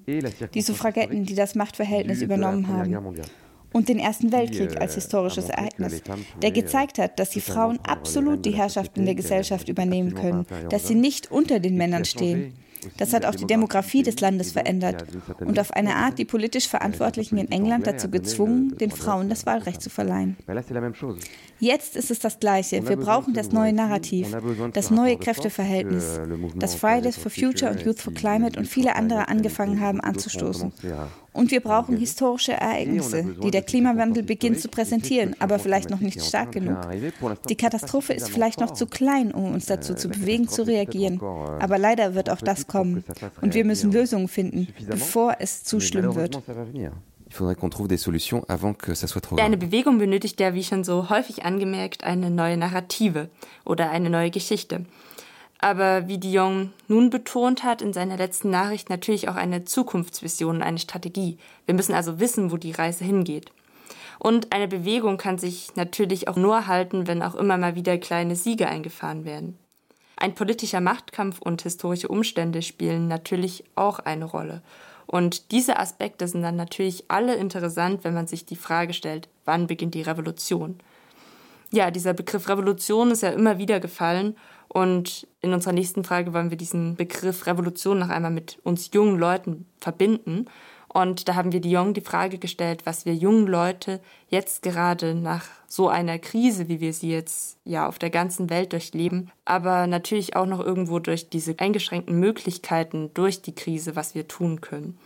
Die 0.53 0.61
Suffragetten, 0.61 1.25
die 1.25 1.35
das 1.35 1.55
Machtverhältnis 1.55 2.21
übernommen 2.21 2.67
haben 2.67 3.15
und 3.71 3.87
den 3.89 3.99
Ersten 3.99 4.31
Weltkrieg 4.31 4.79
als 4.79 4.95
historisches 4.95 5.49
Ereignis, 5.49 6.01
der 6.41 6.51
gezeigt 6.51 6.97
hat, 6.97 7.19
dass 7.19 7.29
die 7.31 7.41
Frauen 7.41 7.79
absolut 7.83 8.45
die 8.45 8.51
Herrschaft 8.51 8.97
in 8.97 9.05
der 9.05 9.15
Gesellschaft 9.15 9.69
übernehmen 9.69 10.15
können, 10.15 10.45
dass 10.69 10.87
sie 10.87 10.95
nicht 10.95 11.31
unter 11.31 11.59
den 11.59 11.75
Männern 11.75 12.05
stehen. 12.05 12.53
Das 12.97 13.13
hat 13.13 13.25
auch 13.25 13.35
die 13.35 13.45
Demografie 13.45 14.03
des 14.03 14.19
Landes 14.19 14.51
verändert 14.51 15.05
und 15.39 15.59
auf 15.59 15.71
eine 15.71 15.95
Art 15.95 16.17
die 16.17 16.25
politisch 16.25 16.67
Verantwortlichen 16.67 17.37
in 17.37 17.51
England 17.51 17.87
dazu 17.87 18.09
gezwungen, 18.09 18.77
den 18.77 18.91
Frauen 18.91 19.29
das 19.29 19.45
Wahlrecht 19.45 19.81
zu 19.81 19.89
verleihen. 19.89 20.37
Jetzt 21.59 21.95
ist 21.95 22.11
es 22.11 22.19
das 22.19 22.39
Gleiche. 22.39 22.87
Wir 22.87 22.97
brauchen 22.97 23.33
das 23.33 23.51
neue 23.51 23.73
Narrativ, 23.73 24.35
das 24.73 24.91
neue 24.91 25.17
Kräfteverhältnis, 25.17 26.19
das 26.55 26.75
Fridays 26.75 27.17
for 27.17 27.31
Future 27.31 27.71
und 27.71 27.81
Youth 27.81 27.99
for 27.99 28.13
Climate 28.13 28.57
und 28.57 28.65
viele 28.65 28.95
andere 28.95 29.27
angefangen 29.27 29.79
haben 29.79 30.01
anzustoßen. 30.01 30.71
Und 31.33 31.51
wir 31.51 31.61
brauchen 31.61 31.97
historische 31.97 32.53
Ereignisse, 32.53 33.23
die 33.43 33.51
der 33.51 33.61
Klimawandel 33.61 34.23
beginnt 34.23 34.59
zu 34.59 34.67
präsentieren, 34.67 35.35
aber 35.39 35.59
vielleicht 35.59 35.89
noch 35.89 35.99
nicht 35.99 36.21
stark 36.23 36.53
genug. 36.53 36.77
Die 37.47 37.55
Katastrophe 37.55 38.13
ist 38.13 38.29
vielleicht 38.29 38.59
noch 38.59 38.71
zu 38.71 38.87
klein, 38.87 39.31
um 39.31 39.53
uns 39.53 39.65
dazu 39.65 39.93
zu 39.93 40.09
bewegen, 40.09 40.47
zu 40.47 40.63
reagieren. 40.63 41.21
Aber 41.21 41.77
leider 41.77 42.15
wird 42.15 42.29
auch 42.29 42.41
das 42.41 42.67
kommen. 42.67 43.03
Und 43.41 43.53
wir 43.53 43.65
müssen 43.65 43.91
Lösungen 43.91 44.27
finden, 44.27 44.67
bevor 44.87 45.35
es 45.39 45.63
zu 45.63 45.79
schlimm 45.79 46.15
wird. 46.15 46.41
Eine 49.37 49.57
Bewegung 49.57 49.99
benötigt 49.99 50.39
ja, 50.39 50.55
wie 50.55 50.63
schon 50.63 50.83
so 50.83 51.09
häufig 51.09 51.45
angemerkt, 51.45 52.03
eine 52.03 52.31
neue 52.31 52.57
Narrative 52.57 53.29
oder 53.65 53.91
eine 53.91 54.09
neue 54.09 54.31
Geschichte 54.31 54.85
aber 55.59 56.07
wie 56.07 56.17
Dion 56.17 56.73
nun 56.87 57.09
betont 57.09 57.63
hat 57.63 57.81
in 57.81 57.93
seiner 57.93 58.17
letzten 58.17 58.49
Nachricht, 58.49 58.89
natürlich 58.89 59.27
auch 59.29 59.35
eine 59.35 59.65
Zukunftsvision 59.65 60.61
eine 60.61 60.79
Strategie. 60.79 61.37
Wir 61.65 61.75
müssen 61.75 61.93
also 61.93 62.19
wissen, 62.19 62.51
wo 62.51 62.57
die 62.57 62.71
Reise 62.71 63.03
hingeht. 63.03 63.51
Und 64.19 64.53
eine 64.53 64.67
Bewegung 64.67 65.17
kann 65.17 65.37
sich 65.37 65.75
natürlich 65.75 66.27
auch 66.27 66.35
nur 66.35 66.67
halten, 66.67 67.07
wenn 67.07 67.21
auch 67.21 67.35
immer 67.35 67.57
mal 67.57 67.75
wieder 67.75 67.97
kleine 67.97 68.35
Siege 68.35 68.67
eingefahren 68.67 69.25
werden. 69.25 69.57
Ein 70.15 70.35
politischer 70.35 70.81
Machtkampf 70.81 71.39
und 71.39 71.61
historische 71.61 72.09
Umstände 72.09 72.61
spielen 72.61 73.07
natürlich 73.07 73.63
auch 73.75 73.99
eine 73.99 74.25
Rolle. 74.25 74.61
Und 75.07 75.51
diese 75.51 75.79
Aspekte 75.79 76.27
sind 76.27 76.43
dann 76.43 76.57
natürlich 76.57 77.05
alle 77.07 77.35
interessant, 77.35 78.03
wenn 78.03 78.13
man 78.13 78.27
sich 78.27 78.45
die 78.45 78.57
Frage 78.57 78.93
stellt, 78.93 79.27
wann 79.45 79.67
beginnt 79.67 79.95
die 79.95 80.03
Revolution? 80.03 80.77
Ja, 81.71 81.91
dieser 81.91 82.13
Begriff 82.13 82.49
Revolution 82.49 83.11
ist 83.11 83.21
ja 83.21 83.29
immer 83.29 83.57
wieder 83.59 83.79
gefallen 83.79 84.35
und 84.67 85.27
in 85.41 85.53
unserer 85.53 85.73
nächsten 85.73 86.03
Frage 86.03 86.33
wollen 86.33 86.49
wir 86.49 86.57
diesen 86.57 86.95
Begriff 86.95 87.45
Revolution 87.45 87.99
noch 87.99 88.09
einmal 88.09 88.31
mit 88.31 88.59
uns 88.63 88.89
jungen 88.93 89.19
Leuten 89.19 89.65
verbinden. 89.79 90.45
Und 90.91 91.27
da 91.27 91.35
haben 91.35 91.51
wir 91.51 91.61
Dion 91.61 91.93
die 91.93 92.01
Frage 92.01 92.39
gestellt, 92.39 92.81
was 92.85 93.05
wir 93.05 93.13
jungen 93.13 93.45
Leute 93.45 93.99
jetzt 94.29 94.63
gerade 94.63 95.13
nach 95.13 95.45
so 95.67 95.87
einer 95.87 96.17
Krise, 96.17 96.67
wie 96.67 96.79
wir 96.79 96.93
sie 96.93 97.11
jetzt 97.11 97.59
ja 97.63 97.87
auf 97.87 97.99
der 97.99 98.09
ganzen 98.09 98.49
Welt 98.49 98.73
durchleben, 98.73 99.31
aber 99.45 99.85
natürlich 99.85 100.35
auch 100.35 100.47
noch 100.47 100.59
irgendwo 100.59 100.97
durch 100.97 101.29
diese 101.29 101.53
eingeschränkten 101.59 102.19
Möglichkeiten 102.19 103.11
durch 103.13 103.43
die 103.43 103.53
Krise, 103.53 103.95
was 103.95 104.15
wir 104.15 104.27
tun 104.27 104.61
können. 104.61 104.97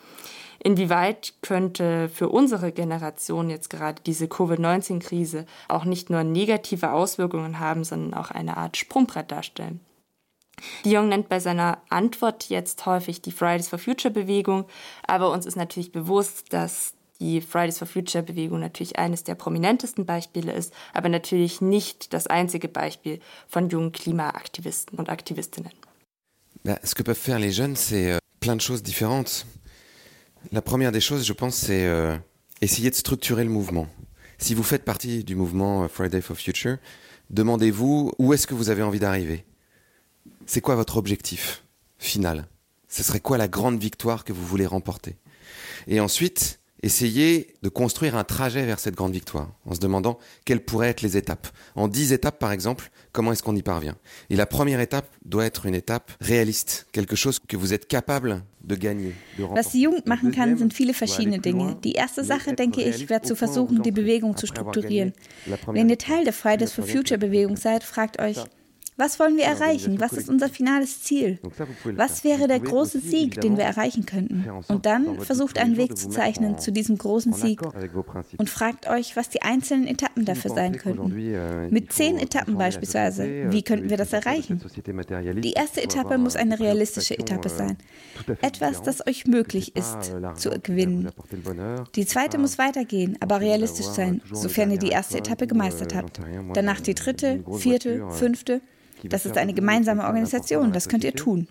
Inwieweit 0.64 1.34
könnte 1.42 2.08
für 2.08 2.30
unsere 2.30 2.72
Generation 2.72 3.50
jetzt 3.50 3.70
gerade 3.70 4.02
diese 4.06 4.30
Covid-19-Krise 4.30 5.46
auch 5.68 5.84
nicht 5.84 6.10
nur 6.10 6.24
negative 6.24 6.94
Auswirkungen 6.94 7.60
haben, 7.60 7.84
sondern 7.84 8.14
auch 8.14 8.32
eine 8.32 8.56
Art 8.56 8.78
Sprungbrett 8.78 9.30
darstellen? 9.30 9.82
Dion 10.86 11.10
nennt 11.10 11.28
bei 11.28 11.42
seiner 11.42 11.82
Antwort 11.90 12.48
jetzt 12.50 12.86
häufig 12.86 13.22
die 13.22 13.32
Fridays 13.32 13.68
for 13.68 13.80
Future 13.80 14.14
Bewegung, 14.14 14.66
aber 15.06 15.32
uns 15.32 15.46
ist 15.46 15.58
natürlich 15.58 15.92
bewusst, 15.92 16.54
dass 16.54 16.94
die 17.20 17.42
Fridays 17.42 17.78
for 17.78 17.88
Future 17.88 18.24
Bewegung 18.24 18.60
natürlich 18.60 18.98
eines 18.98 19.24
der 19.24 19.36
prominentesten 19.36 20.06
Beispiele 20.06 20.54
ist, 20.54 20.74
aber 20.94 21.10
natürlich 21.10 21.60
nicht 21.60 22.14
das 22.14 22.28
einzige 22.28 22.70
Beispiel 22.70 23.20
von 23.48 23.70
jungen 23.70 23.92
Klimaaktivisten 23.92 24.98
und 24.98 25.10
Aktivistinnen. 25.10 25.74
Bah, 26.64 26.80
ce 26.84 26.96
que 26.96 27.04
peuvent 27.04 27.20
faire 27.20 27.40
les 27.40 27.52
jeunes, 27.52 27.76
c'est 27.76 28.14
euh, 28.14 28.20
plein 28.40 28.56
de 28.56 28.62
choses 28.62 28.84
différentes. 28.84 29.46
La 30.52 30.62
première 30.62 30.92
des 30.92 31.00
choses, 31.00 31.26
je 31.26 31.34
pense, 31.34 31.56
c'est 31.56 31.86
euh, 31.86 32.18
essayer 32.62 32.90
de 32.90 32.96
structurer 32.96 33.44
le 33.44 33.50
mouvement. 33.50 33.88
Si 34.38 34.54
vous 34.54 34.64
faites 34.64 34.84
partie 34.84 35.24
du 35.24 35.36
mouvement 35.36 35.84
euh, 35.84 35.88
Friday 35.88 36.22
for 36.22 36.38
Future, 36.38 36.78
demandez-vous 37.30 38.12
où 38.20 38.34
est-ce 38.34 38.46
que 38.46 38.54
vous 38.54 38.70
avez 38.70 38.84
envie 38.84 39.00
d'arriver. 39.00 39.46
C'est 40.46 40.62
quoi 40.62 40.76
votre 40.76 40.98
objectif 40.98 41.64
final? 41.98 42.48
Ce 42.90 43.04
serait 43.04 43.22
quoi 43.22 43.38
la 43.38 43.48
grande 43.48 43.80
victoire 43.80 44.24
que 44.26 44.34
vous 44.34 44.46
voulez 44.46 44.66
remporter? 44.66 45.16
Et 45.88 46.00
ensuite, 46.00 46.60
essayer 46.84 47.56
de 47.64 47.70
construire 47.70 48.16
un 48.16 48.24
trajet 48.24 48.66
vers 48.66 48.78
cette 48.78 48.94
grande 48.94 49.14
victoire, 49.14 49.50
en 49.66 49.74
se 49.74 49.80
demandant 49.80 50.20
quelles 50.46 50.64
pourraient 50.64 50.90
être 50.90 51.02
les 51.02 51.18
étapes. 51.18 51.48
En 51.76 51.88
dix 51.88 52.12
étapes, 52.12 52.38
par 52.38 52.52
exemple, 52.52 52.92
comment 53.14 53.32
est-ce 53.32 53.42
qu'on 53.42 53.56
y 53.56 53.64
parvient? 53.64 53.96
Et 54.30 54.36
la 54.36 54.46
première 54.46 54.82
étape 54.82 55.08
doit 55.26 55.46
être 55.46 55.66
une 55.66 55.76
étape 55.76 56.12
réaliste, 56.20 56.86
quelque 56.92 57.16
chose 57.16 57.40
que 57.40 57.58
vous 57.58 57.74
êtes 57.74 57.88
capable 57.88 58.44
de 58.64 58.76
gagner. 58.76 59.14
De 59.38 59.46
Was 59.46 59.72
die 59.72 59.84
Jugend 59.84 60.06
machen 60.06 60.32
kann, 60.32 60.58
sind 60.58 60.74
viele 60.74 60.94
verschiedene 60.94 61.40
Dinge. 61.40 61.78
Die 61.84 61.94
erste 61.94 62.24
Sache, 62.24 62.54
denke 62.54 62.82
ich, 62.82 63.10
wäre 63.10 63.22
zu 63.22 63.36
versuchen, 63.36 63.82
die 63.82 63.92
Bewegung 63.92 64.36
zu 64.36 64.46
strukturieren. 64.46 65.14
Wenn 65.68 65.90
ihr 65.90 65.98
Teil 65.98 66.26
der 66.26 66.34
Fridays 66.34 66.74
for 66.74 66.86
Future 66.86 67.18
Bewegung 67.18 67.56
seid, 67.56 67.84
fragt 67.84 68.22
euch, 68.22 68.38
was 68.98 69.20
wollen 69.20 69.38
wir 69.38 69.46
erreichen? 69.46 70.00
Was 70.00 70.14
ist 70.14 70.30
unser 70.30 70.50
finales 70.50 71.02
Ziel? 71.04 71.40
Was 71.96 72.24
wäre 72.24 72.48
der 72.48 72.60
große 72.60 73.00
Sieg, 73.00 73.42
den 73.42 73.58
wir 73.58 73.64
erreichen 73.64 74.06
könnten? 74.06 74.46
Und 74.68 74.86
dann 74.86 75.20
versucht 75.20 75.58
einen 75.58 75.78
Weg 75.78 75.98
zu 75.98 76.10
zeichnen 76.10 76.58
zu 76.58 76.72
diesem 76.72 76.98
großen 76.98 77.34
Sieg 77.34 77.62
und 78.38 78.50
fragt 78.50 78.88
euch, 78.88 79.16
was 79.16 79.30
die 79.30 79.42
einzelnen 79.42 79.88
Etappen 79.88 80.26
dafür 80.26 80.52
sein 80.52 80.78
könnten. 80.78 81.14
Euh, 81.18 81.68
Mit 81.70 81.92
zehn 81.92 82.18
Etappen 82.18 82.58
beispielsweise, 82.58 83.26
euh, 83.26 83.52
wie 83.52 83.64
könnten 83.64 83.90
wir 83.90 83.98
das 83.98 84.14
erreichen? 84.14 84.62
Die 85.42 85.54
erste 85.54 85.84
Etappe 85.84 86.18
muss 86.18 86.36
eine 86.36 86.60
realistische 86.60 87.18
Etappe 87.18 87.50
euh, 87.50 87.58
sein. 87.58 87.78
Etwas, 88.42 88.82
das 88.82 89.06
euch 89.08 89.26
möglich 89.26 89.76
ist 89.76 90.14
zu 90.36 90.50
gewinnen. 90.62 91.10
Die 91.96 92.06
zweite 92.06 92.38
muss 92.38 92.58
weitergehen, 92.58 93.18
aber 93.20 93.42
realistisch 93.42 93.88
sein, 93.88 94.22
sofern 94.32 94.72
ihr 94.72 94.80
die 94.80 94.90
erste 94.90 95.18
Etappe 95.18 95.48
gemeistert 95.48 95.96
habt. 95.96 96.20
Danach 96.54 96.82
die 96.82 96.96
dritte, 96.96 97.44
vierte, 97.58 98.10
fünfte. 98.12 98.62
Das 99.04 99.26
ist 99.26 99.38
eine 99.38 99.54
gemeinsame 99.54 100.06
Organisation, 100.06 100.72
das 100.72 100.90
könnt 100.90 101.04
ihr 101.04 101.14
tun. 101.14 101.48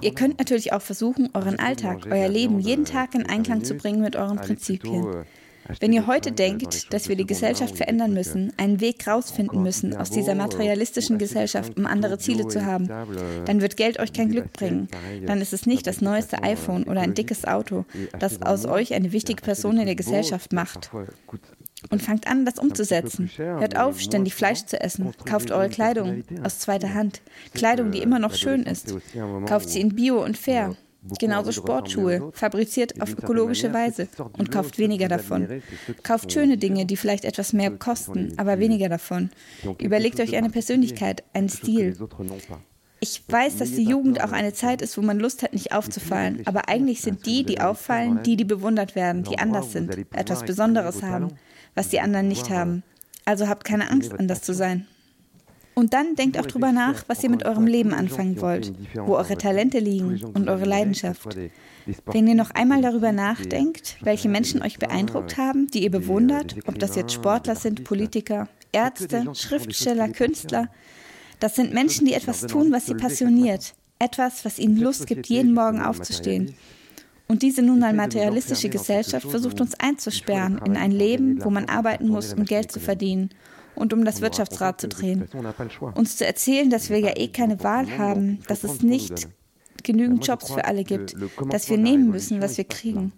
Ihr 0.00 0.14
könnt 0.14 0.38
natürlich 0.38 0.72
auch 0.72 0.82
versuchen, 0.82 1.28
euren 1.34 1.58
Alltag, 1.58 2.06
euer 2.10 2.28
Leben 2.28 2.58
jeden 2.58 2.86
Tag 2.86 3.14
in 3.14 3.26
Einklang 3.26 3.62
zu 3.62 3.74
bringen 3.74 4.00
mit 4.00 4.16
euren 4.16 4.38
Prinzipien. 4.38 5.04
Euh, 5.04 5.24
Wenn 5.80 5.92
ihr 5.92 6.06
heute 6.06 6.32
denkt, 6.32 6.94
dass 6.94 7.10
wir 7.10 7.16
die 7.16 7.26
Gesellschaft 7.26 7.76
verändern 7.76 8.14
müssen, 8.14 8.54
einen 8.56 8.80
Weg 8.80 9.06
rausfinden 9.06 9.62
müssen 9.62 9.94
aus 9.94 10.08
dieser 10.08 10.34
materialistischen 10.34 11.18
Gesellschaft, 11.18 11.76
um 11.76 11.84
andere 11.84 12.18
Ziele 12.18 12.48
zu 12.48 12.64
haben, 12.64 12.88
dann 13.44 13.60
wird 13.60 13.76
Geld 13.76 13.98
euch 13.98 14.14
kein 14.14 14.30
Glück 14.30 14.54
bringen. 14.54 14.88
Dann 15.26 15.42
ist 15.42 15.52
es 15.52 15.66
nicht 15.66 15.86
das 15.86 16.00
neueste 16.00 16.42
iPhone 16.42 16.84
oder 16.84 17.02
ein 17.02 17.12
dickes 17.12 17.44
Auto, 17.44 17.84
das 18.18 18.40
aus 18.40 18.64
euch 18.64 18.94
eine 18.94 19.12
wichtige 19.12 19.42
Person 19.42 19.76
in 19.76 19.84
der 19.84 19.96
Gesellschaft 19.96 20.54
macht 20.54 20.90
und 21.90 22.02
fangt 22.02 22.26
an, 22.26 22.44
das 22.44 22.58
umzusetzen. 22.58 23.30
Hört 23.36 23.76
auf, 23.76 24.00
ständig 24.00 24.34
Fleisch 24.34 24.64
zu 24.64 24.80
essen. 24.80 25.12
Kauft 25.24 25.50
eure 25.50 25.68
Kleidung 25.68 26.24
aus 26.42 26.58
zweiter 26.58 26.94
Hand. 26.94 27.22
Kleidung, 27.54 27.90
die 27.92 27.98
immer 28.02 28.18
noch 28.18 28.34
schön 28.34 28.64
ist. 28.64 28.94
Kauft 29.46 29.68
sie 29.68 29.80
in 29.80 29.94
Bio 29.94 30.22
und 30.22 30.36
fair. 30.36 30.76
Genauso 31.18 31.52
Sportschuhe, 31.52 32.32
fabriziert 32.34 33.00
auf 33.00 33.12
ökologische 33.16 33.72
Weise 33.72 34.08
und 34.36 34.50
kauft 34.50 34.78
weniger 34.78 35.08
davon. 35.08 35.62
Kauft 36.02 36.32
schöne 36.32 36.58
Dinge, 36.58 36.86
die 36.86 36.96
vielleicht 36.96 37.24
etwas 37.24 37.52
mehr 37.52 37.70
kosten, 37.70 38.34
aber 38.36 38.58
weniger 38.58 38.88
davon. 38.88 39.30
Überlegt 39.78 40.20
euch 40.20 40.36
eine 40.36 40.50
Persönlichkeit, 40.50 41.22
einen 41.32 41.48
Stil. 41.48 41.96
Ich 43.00 43.22
weiß, 43.28 43.58
dass 43.58 43.70
die 43.70 43.84
Jugend 43.84 44.24
auch 44.24 44.32
eine 44.32 44.52
Zeit 44.52 44.82
ist, 44.82 44.98
wo 44.98 45.02
man 45.02 45.20
Lust 45.20 45.44
hat, 45.44 45.52
nicht 45.52 45.72
aufzufallen, 45.72 46.42
aber 46.46 46.68
eigentlich 46.68 47.00
sind 47.00 47.26
die, 47.26 47.44
die 47.44 47.60
auffallen, 47.60 48.24
die, 48.24 48.36
die 48.36 48.44
bewundert 48.44 48.96
werden, 48.96 49.22
die 49.22 49.38
anders 49.38 49.70
sind, 49.70 49.96
etwas 50.12 50.44
Besonderes 50.44 51.04
haben 51.04 51.30
was 51.74 51.88
die 51.88 52.00
anderen 52.00 52.28
nicht 52.28 52.50
haben. 52.50 52.82
Also 53.24 53.48
habt 53.48 53.64
keine 53.64 53.90
Angst, 53.90 54.18
anders 54.18 54.42
zu 54.42 54.54
sein. 54.54 54.86
Und 55.78 55.92
dann 55.94 56.16
denkt 56.16 56.36
auch 56.40 56.46
drüber 56.46 56.72
nach, 56.72 57.04
was 57.06 57.22
ihr 57.22 57.30
mit 57.30 57.44
eurem 57.44 57.68
Leben 57.68 57.94
anfangen 57.94 58.40
wollt, 58.40 58.72
wo 58.96 59.14
eure 59.14 59.38
Talente 59.38 59.78
liegen 59.78 60.24
und 60.34 60.48
eure 60.48 60.64
Leidenschaft. 60.64 61.36
Wenn 62.06 62.26
ihr 62.26 62.34
noch 62.34 62.50
einmal 62.50 62.82
darüber 62.82 63.12
nachdenkt, 63.12 63.96
welche 64.00 64.28
Menschen 64.28 64.60
euch 64.60 64.80
beeindruckt 64.80 65.36
haben, 65.36 65.68
die 65.68 65.84
ihr 65.84 65.92
bewundert, 65.92 66.56
ob 66.66 66.80
das 66.80 66.96
jetzt 66.96 67.12
Sportler 67.12 67.54
sind, 67.54 67.84
Politiker, 67.84 68.48
Ärzte, 68.72 69.32
Schriftsteller, 69.34 70.08
Künstler, 70.08 70.68
das 71.38 71.54
sind 71.54 71.72
Menschen, 71.72 72.06
die 72.06 72.14
etwas 72.14 72.40
tun, 72.40 72.72
was 72.72 72.86
sie 72.86 72.94
passioniert, 72.94 73.74
etwas, 74.00 74.44
was 74.44 74.58
ihnen 74.58 74.78
Lust 74.78 75.06
gibt, 75.06 75.28
jeden 75.28 75.54
Morgen 75.54 75.80
aufzustehen. 75.80 76.56
Und 77.28 77.42
diese 77.42 77.62
nun 77.62 77.78
mal 77.78 77.92
materialistische 77.92 78.70
Gesellschaft 78.70 79.30
versucht 79.30 79.60
uns 79.60 79.78
einzusperren 79.78 80.60
in 80.64 80.76
ein 80.76 80.90
Leben, 80.90 81.44
wo 81.44 81.50
man 81.50 81.66
arbeiten 81.66 82.08
muss, 82.08 82.32
um 82.32 82.44
Geld 82.44 82.72
zu 82.72 82.80
verdienen 82.80 83.30
und 83.74 83.92
um 83.92 84.04
das 84.04 84.22
Wirtschaftsrad 84.22 84.80
zu 84.80 84.88
drehen. 84.88 85.28
Uns 85.94 86.16
zu 86.16 86.26
erzählen, 86.26 86.70
dass 86.70 86.88
wir 86.88 86.98
ja 86.98 87.16
eh 87.16 87.28
keine 87.28 87.62
Wahl 87.62 87.98
haben, 87.98 88.40
dass 88.48 88.64
es 88.64 88.82
nicht 88.82 89.28
genügend 89.84 90.26
Jobs 90.26 90.50
für 90.50 90.64
alle 90.64 90.84
gibt, 90.84 91.16
dass 91.50 91.68
wir 91.68 91.78
nehmen 91.78 92.10
müssen, 92.10 92.40
was 92.40 92.56
wir 92.56 92.64
kriegen. 92.64 93.12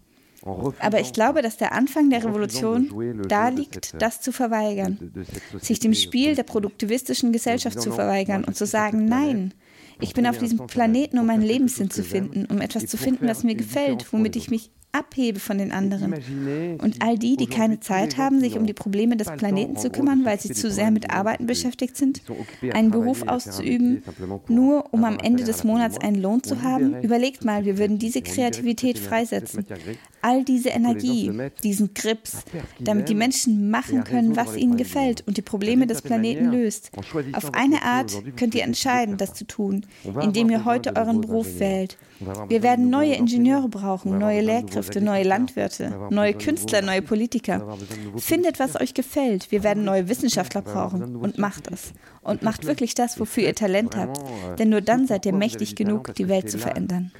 Aber 0.79 1.01
ich 1.01 1.13
glaube, 1.13 1.43
dass 1.43 1.59
der 1.59 1.73
Anfang 1.73 2.11
der 2.11 2.25
Revolution 2.25 3.23
da 3.29 3.49
liegt, 3.49 4.01
das 4.01 4.21
zu 4.21 4.33
verweigern, 4.33 5.13
sich 5.61 5.81
dem 5.81 5.95
Spiel 5.95 6.35
der 6.35 6.45
produktivistischen 6.45 7.33
Gesellschaft 7.33 7.81
zu 7.81 7.93
verweigern 7.93 8.45
und 8.45 8.57
zu 8.57 8.67
sagen, 8.67 9.05
nein, 9.05 9.53
ich 10.01 10.15
bin 10.15 10.27
auf 10.27 10.39
diesem 10.39 10.67
Planeten, 10.67 11.19
um 11.19 11.27
meinen 11.27 11.43
Lebenssinn 11.43 11.91
zu 11.91 12.03
finden, 12.03 12.47
um 12.47 12.61
etwas 12.61 12.87
zu 12.87 12.97
finden, 12.97 13.27
das 13.27 13.45
mir 13.45 13.55
gefällt, 13.55 14.13
womit 14.13 14.37
ich 14.37 14.51
mich 14.51 14.71
abhebe 14.93 15.39
von 15.39 15.59
den 15.59 15.73
anderen. 15.73 16.15
Und 16.81 17.03
all 17.03 17.17
die, 17.17 17.37
die 17.37 17.47
keine 17.47 17.81
Zeit 17.81 18.17
haben, 18.17 18.41
sich 18.41 18.59
um 18.59 18.67
die 18.67 18.73
Probleme 18.73 19.17
des 19.17 19.31
Planeten 19.31 19.77
zu 19.77 19.91
kümmern, 19.91 20.25
weil 20.25 20.41
sie 20.41 20.53
zu 20.53 20.71
sehr 20.71 20.91
mit 20.91 21.11
Arbeiten 21.11 21.47
beschäftigt 21.47 21.97
sind, 21.97 22.23
einen 22.73 22.91
Beruf 22.91 23.23
auszuüben, 23.27 24.03
nur 24.49 24.93
um 24.93 25.05
am 25.05 25.19
Ende 25.19 25.45
des 25.45 25.65
Monats 25.65 25.99
einen 25.99 26.21
Lohn 26.21 26.43
zu 26.43 26.63
haben, 26.63 27.01
überlegt 27.03 27.45
mal, 27.45 27.65
wir 27.65 27.79
würden 27.79 27.99
diese 27.99 28.23
Kreativität 28.23 28.99
freisetzen. 28.99 29.65
All 30.23 30.45
diese 30.45 30.71
Energie, 30.71 31.33
diesen 31.63 31.95
Grips, 31.95 32.45
damit 32.79 33.09
die 33.09 33.15
Menschen 33.15 33.71
machen 33.71 34.05
können, 34.05 34.37
was 34.37 34.57
ihnen 34.57 34.77
gefällt 34.77 35.27
und 35.27 35.37
die 35.37 35.43
Probleme 35.43 35.87
des 35.87 36.03
Planeten 36.03 36.51
löst. 36.51 36.91
Auf 37.33 37.55
eine 37.55 37.83
Art 37.83 38.13
könnt 38.37 38.55
ihr 38.55 38.65
entscheiden, 38.65 39.17
das 39.17 39.35
zu 39.35 39.47
tun, 39.47 39.87
indem 40.23 40.51
ihr 40.51 40.65
heute 40.65 40.97
euren 40.97 41.21
Beruf 41.21 41.59
wählt. 41.59 41.97
Wir 42.49 42.63
werden 42.63 42.91
neue 42.91 43.15
Ingenieure 43.15 43.69
brauchen, 43.69 44.19
neue 44.19 44.43
Lehrkräfte, 44.43 45.01
neue 45.01 45.25
Landwirte, 45.25 46.09
neue 46.11 46.35
Künstler, 46.35 46.83
neue 46.83 47.03
Politiker. 47.03 47.79
Findet, 48.17 48.59
was 48.59 48.79
euch 48.79 48.95
gefällt. 48.95 49.51
Wir 49.51 49.63
werden 49.63 49.85
neue 49.85 50.09
Wissenschaftler 50.09 50.63
brauchen 50.63 51.17
und 51.17 51.39
macht 51.39 51.69
es. 51.69 51.93
Und 52.23 52.43
macht 52.43 52.67
wirklich 52.67 52.95
das, 52.95 53.19
wofür 53.19 53.45
ihr 53.45 53.55
Talent 53.55 53.97
habt. 53.97 54.21
Denn 54.59 54.69
nur 54.69 54.83
dann 54.83 55.07
seid 55.07 55.25
ihr 55.25 55.33
mächtig 55.33 55.75
genug, 55.77 56.15
die 56.15 56.29
Welt 56.29 56.51
zu 56.51 56.59
verändern. 56.59 57.13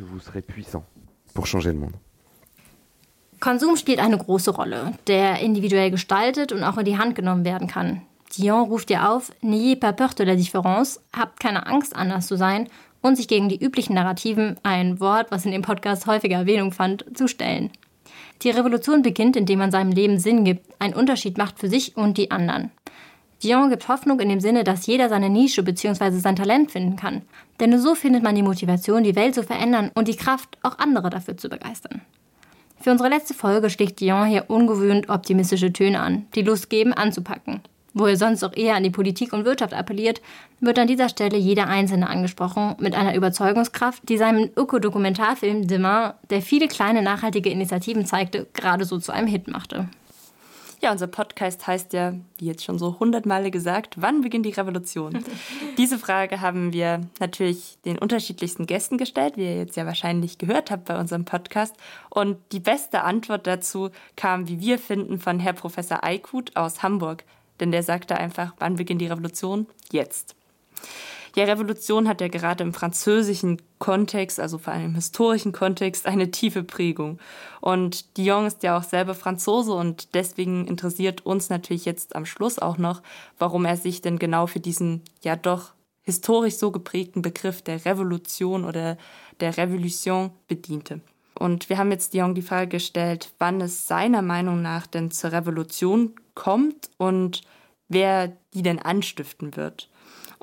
Konsum 3.41 3.77
spielt 3.77 4.01
eine 4.01 4.19
große 4.19 4.51
Rolle, 4.51 4.93
der 5.07 5.41
individuell 5.41 5.91
gestaltet 5.91 6.53
und 6.53 6.63
auch 6.63 6.77
in 6.77 6.85
die 6.85 6.99
Hand 6.99 7.15
genommen 7.15 7.47
werden 7.47 7.69
kann. 7.69 8.03
Dion 8.37 8.69
ruft 8.69 8.91
dir 8.91 9.11
auf, 9.11 9.33
n'ayez 9.43 9.77
pas 9.77 9.97
peur 9.97 10.11
de 10.11 10.27
la 10.27 10.35
différence, 10.35 11.01
habt 11.17 11.41
keine 11.41 11.67
Angst, 11.67 11.97
anders 11.97 12.27
zu 12.27 12.37
sein 12.37 12.69
und 13.01 13.17
sich 13.17 13.29
gegen 13.29 13.49
die 13.49 13.59
üblichen 13.59 13.95
Narrativen, 13.95 14.57
ein 14.63 15.01
Wort, 15.01 15.31
was 15.31 15.47
in 15.47 15.53
dem 15.53 15.63
Podcast 15.63 16.07
häufiger 16.07 16.37
Erwähnung 16.37 16.71
fand, 16.71 17.05
zu 17.15 17.29
stellen. 17.29 17.71
Die 18.43 18.51
Revolution 18.51 19.01
beginnt, 19.01 19.37
indem 19.37 19.59
man 19.59 19.71
seinem 19.71 19.93
Leben 19.93 20.19
Sinn 20.19 20.45
gibt, 20.45 20.67
einen 20.79 20.95
Unterschied 20.95 21.39
macht 21.39 21.59
für 21.59 21.69
sich 21.69 21.97
und 21.97 22.19
die 22.19 22.31
anderen. 22.31 22.71
Dion 23.43 23.71
gibt 23.71 23.89
Hoffnung 23.89 24.21
in 24.21 24.29
dem 24.29 24.41
Sinne, 24.41 24.65
dass 24.65 24.87
jeder 24.87 25.09
seine 25.09 25.31
Nische 25.31 25.63
bzw. 25.63 26.11
sein 26.19 26.37
Talent 26.37 26.73
finden 26.73 26.97
kann. 26.97 27.23
Denn 27.59 27.71
nur 27.71 27.79
so 27.79 27.95
findet 27.95 28.23
man 28.23 28.35
die 28.35 28.43
Motivation, 28.43 29.03
die 29.03 29.17
Welt 29.17 29.35
zu 29.35 29.43
verändern 29.43 29.91
und 29.95 30.09
die 30.09 30.17
Kraft, 30.17 30.59
auch 30.63 30.79
andere 30.79 31.09
dafür 31.09 31.39
zu 31.39 31.49
begeistern. 31.49 32.03
Für 32.81 32.91
unsere 32.91 33.11
letzte 33.11 33.35
Folge 33.35 33.69
schlägt 33.69 34.01
Dion 34.01 34.27
hier 34.27 34.49
ungewöhnt 34.49 35.11
optimistische 35.11 35.71
Töne 35.71 36.01
an, 36.01 36.27
die 36.35 36.41
Lust 36.43 36.71
geben, 36.71 36.95
anzupacken. 36.95 37.61
Wo 37.93 38.07
er 38.07 38.17
sonst 38.17 38.43
auch 38.43 38.57
eher 38.57 38.75
an 38.77 38.85
die 38.85 38.91
Politik 38.91 39.33
und 39.35 39.45
Wirtschaft 39.45 39.75
appelliert, 39.75 40.23
wird 40.61 40.79
an 40.79 40.87
dieser 40.87 41.09
Stelle 41.11 41.37
jeder 41.37 41.67
Einzelne 41.67 42.09
angesprochen, 42.09 42.77
mit 42.79 42.95
einer 42.95 43.15
Überzeugungskraft, 43.15 44.09
die 44.09 44.17
seinem 44.17 44.49
Ökodokumentarfilm 44.57 45.67
Demain, 45.67 46.13
der 46.31 46.41
viele 46.41 46.69
kleine 46.69 47.03
nachhaltige 47.03 47.51
Initiativen 47.51 48.07
zeigte, 48.07 48.47
gerade 48.55 48.87
so 48.87 48.99
zu 48.99 49.13
einem 49.13 49.27
Hit 49.27 49.49
machte. 49.49 49.89
Ja, 50.81 50.93
unser 50.93 51.07
Podcast 51.07 51.67
heißt 51.67 51.93
ja, 51.93 52.15
wie 52.39 52.47
jetzt 52.47 52.65
schon 52.65 52.79
so 52.79 52.99
hundertmal 52.99 53.51
gesagt, 53.51 53.97
wann 53.99 54.23
beginnt 54.23 54.47
die 54.47 54.51
Revolution? 54.51 55.25
Diese 55.79 55.99
Frage 55.99 56.41
haben 56.41 56.73
wir 56.73 57.03
natürlich 57.19 57.79
den 57.85 57.99
unterschiedlichsten 57.99 58.67
Gästen 58.67 58.97
gestellt, 58.97 59.37
wie 59.37 59.45
ihr 59.45 59.59
jetzt 59.59 59.77
ja 59.77 59.85
wahrscheinlich 59.85 60.39
gehört 60.39 60.71
habt 60.71 60.87
bei 60.87 60.99
unserem 60.99 61.25
Podcast. 61.25 61.77
Und 62.09 62.39
die 62.53 62.61
beste 62.61 63.03
Antwort 63.03 63.47
dazu 63.47 63.91
kam, 64.17 64.49
wie 64.49 64.61
wir 64.61 64.79
finden, 64.79 65.19
von 65.19 65.39
Herr 65.39 65.53
Professor 65.53 66.03
Eikut 66.03 66.57
aus 66.57 66.83
Hamburg 66.83 67.25
denn 67.61 67.73
der 67.73 67.83
sagte 67.83 68.17
einfach, 68.17 68.55
wann 68.59 68.77
beginnt 68.77 69.01
die 69.01 69.07
Revolution? 69.07 69.67
Jetzt. 69.93 70.35
Ja, 71.37 71.45
Revolution 71.45 72.09
hat 72.09 72.21
ja 72.21 72.29
gerade 72.29 72.65
im 72.65 72.75
französischen 72.75 73.63
Kontext, 73.79 74.41
also 74.41 74.59
vor 74.59 74.73
allem 74.73 74.87
im 74.87 74.95
historischen 74.95 75.53
Kontext, 75.53 76.07
eine 76.07 76.31
tiefe 76.31 76.65
Prägung. 76.65 77.19
Und 77.61 78.17
Dion 78.17 78.47
ist 78.47 78.63
ja 78.63 78.77
auch 78.77 78.83
selber 78.83 79.15
Franzose 79.15 79.73
und 79.73 80.15
deswegen 80.15 80.67
interessiert 80.67 81.25
uns 81.25 81.49
natürlich 81.49 81.85
jetzt 81.85 82.17
am 82.17 82.27
Schluss 82.27 82.59
auch 82.59 82.79
noch, 82.79 83.03
warum 83.39 83.65
er 83.65 83.77
sich 83.77 84.03
denn 84.03 84.19
genau 84.19 84.47
für 84.47 84.61
diesen 84.61 85.03
ja 85.23 85.37
doch 85.37 85.73
historisch 86.03 86.57
so 86.57 86.71
geprägten 86.71 87.23
Begriff 87.23 87.63
der 87.63 87.85
Revolution 87.85 88.65
oder 88.65 88.97
der 89.39 89.57
Revolution 89.57 90.31
bediente. 90.49 91.01
Und 91.35 91.71
wir 91.71 91.79
haben 91.79 91.91
jetzt 91.91 92.13
Dion 92.13 92.35
die 92.35 92.43
Frage 92.43 92.69
gestellt, 92.69 93.33
wann 93.39 93.61
es 93.61 93.87
seiner 93.87 94.21
Meinung 94.21 94.61
nach 94.61 94.87
denn 94.87 95.11
zur 95.11 95.33
Revolution 95.33 96.15
kommt 96.35 96.91
und 96.99 97.43
wer 97.89 98.37
die 98.53 98.63
denn 98.63 98.79
anstiften 98.79 99.57
wird. 99.57 99.89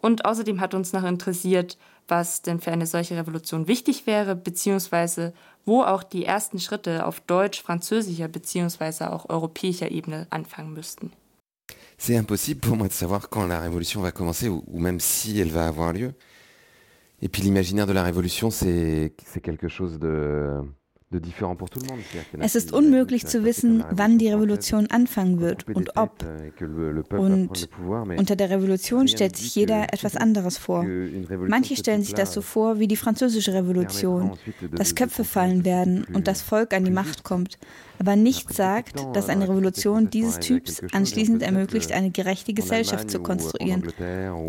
Und 0.01 0.25
außerdem 0.25 0.61
hat 0.61 0.73
uns 0.73 0.93
noch 0.93 1.03
interessiert, 1.03 1.77
was 2.07 2.41
denn 2.41 2.59
für 2.59 2.71
eine 2.71 2.85
solche 2.85 3.17
Revolution 3.17 3.67
wichtig 3.67 4.05
wäre, 4.07 4.35
beziehungsweise 4.35 5.33
wo 5.65 5.81
auch 5.81 6.03
die 6.03 6.23
ersten 6.23 6.59
Schritte 6.59 7.05
auf 7.05 7.19
deutsch, 7.19 7.61
französischer 7.61 8.27
beziehungsweise 8.27 9.11
auch 9.11 9.29
europäischer 9.29 9.91
Ebene 9.91 10.27
anfangen 10.29 10.73
müssten. 10.73 11.11
C'est 11.99 12.15
impossible 12.15 12.61
pour 12.61 12.77
moi 12.77 12.87
de 12.87 12.93
savoir 12.93 13.27
quand 13.29 13.47
la 13.47 13.59
révolution 13.59 14.01
va 14.01 14.11
commencer 14.11 14.49
ou, 14.49 14.63
ou 14.67 14.79
même 14.79 14.99
si 14.99 15.39
elle 15.39 15.51
va 15.51 15.67
avoir 15.67 15.93
lieu. 15.93 16.13
Et 17.21 17.27
puis 17.27 17.41
l'imaginaire 17.41 17.87
de 17.87 17.93
la 17.93 18.03
révolution, 18.03 18.51
c'est 18.51 19.13
quelque 19.41 19.67
chose 19.67 19.97
de, 19.97 20.61
Es 22.39 22.55
ist 22.55 22.73
unmöglich 22.73 23.25
zu 23.25 23.45
wissen, 23.45 23.81
wann 23.91 24.17
die 24.17 24.27
Revolution 24.27 24.87
anfangen 24.87 25.39
wird 25.39 25.65
und 25.73 25.95
ob. 25.95 26.21
Euh, 26.21 27.03
und 27.17 27.69
unter 28.17 28.35
der 28.35 28.49
Revolution 28.49 29.07
stellt 29.07 29.37
sich 29.37 29.55
jeder 29.55 29.93
etwas 29.93 30.17
anderes 30.17 30.57
vor. 30.57 30.85
Manche 31.47 31.77
stellen 31.77 32.03
sich 32.03 32.13
das 32.13 32.33
so 32.33 32.41
vor 32.41 32.79
wie 32.79 32.89
die 32.89 32.97
französische 32.97 33.53
Revolution, 33.53 34.37
dass 34.71 34.95
Köpfe 34.95 35.23
fallen 35.23 35.63
werden 35.63 36.05
und 36.13 36.27
das 36.27 36.41
Volk 36.41 36.73
an 36.73 36.83
die 36.83 36.91
Macht 36.91 37.23
kommt 37.23 37.57
aber 37.99 38.15
nichts 38.15 38.55
sagt, 38.55 39.05
dass 39.13 39.29
eine 39.29 39.47
Revolution 39.47 40.09
dieses 40.09 40.39
Typs 40.39 40.81
anschließend 40.91 41.41
ermöglicht, 41.41 41.91
eine 41.91 42.11
gerechte 42.11 42.53
Gesellschaft 42.53 43.09
zu 43.09 43.19
konstruieren. 43.19 43.83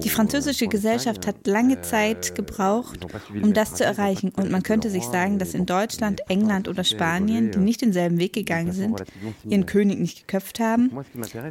Die 0.03 0.09
französische 0.09 0.67
Gesellschaft 0.67 1.27
hat 1.27 1.47
lange 1.47 1.81
Zeit 1.81 2.35
gebraucht, 2.35 3.07
um 3.43 3.53
das 3.55 3.75
zu 3.75 3.85
erreichen. 3.85 4.33
Und 4.37 4.51
man 4.51 4.63
könnte 4.63 4.91
sich 4.91 5.05
sagen, 5.05 5.39
dass 5.39 5.55
in 5.55 5.67
Deutschland, 5.67 6.21
England 6.29 6.69
oder 6.69 6.85
Spanien, 6.85 7.51
die 7.51 7.59
nicht 7.59 7.83
denselben 7.83 8.19
Weg 8.19 8.33
gegangen 8.33 8.73
sind, 8.73 9.03
ihren 9.49 9.67
König 9.67 9.99
nicht 9.99 10.27
geköpft 10.27 10.61
haben, 10.61 10.91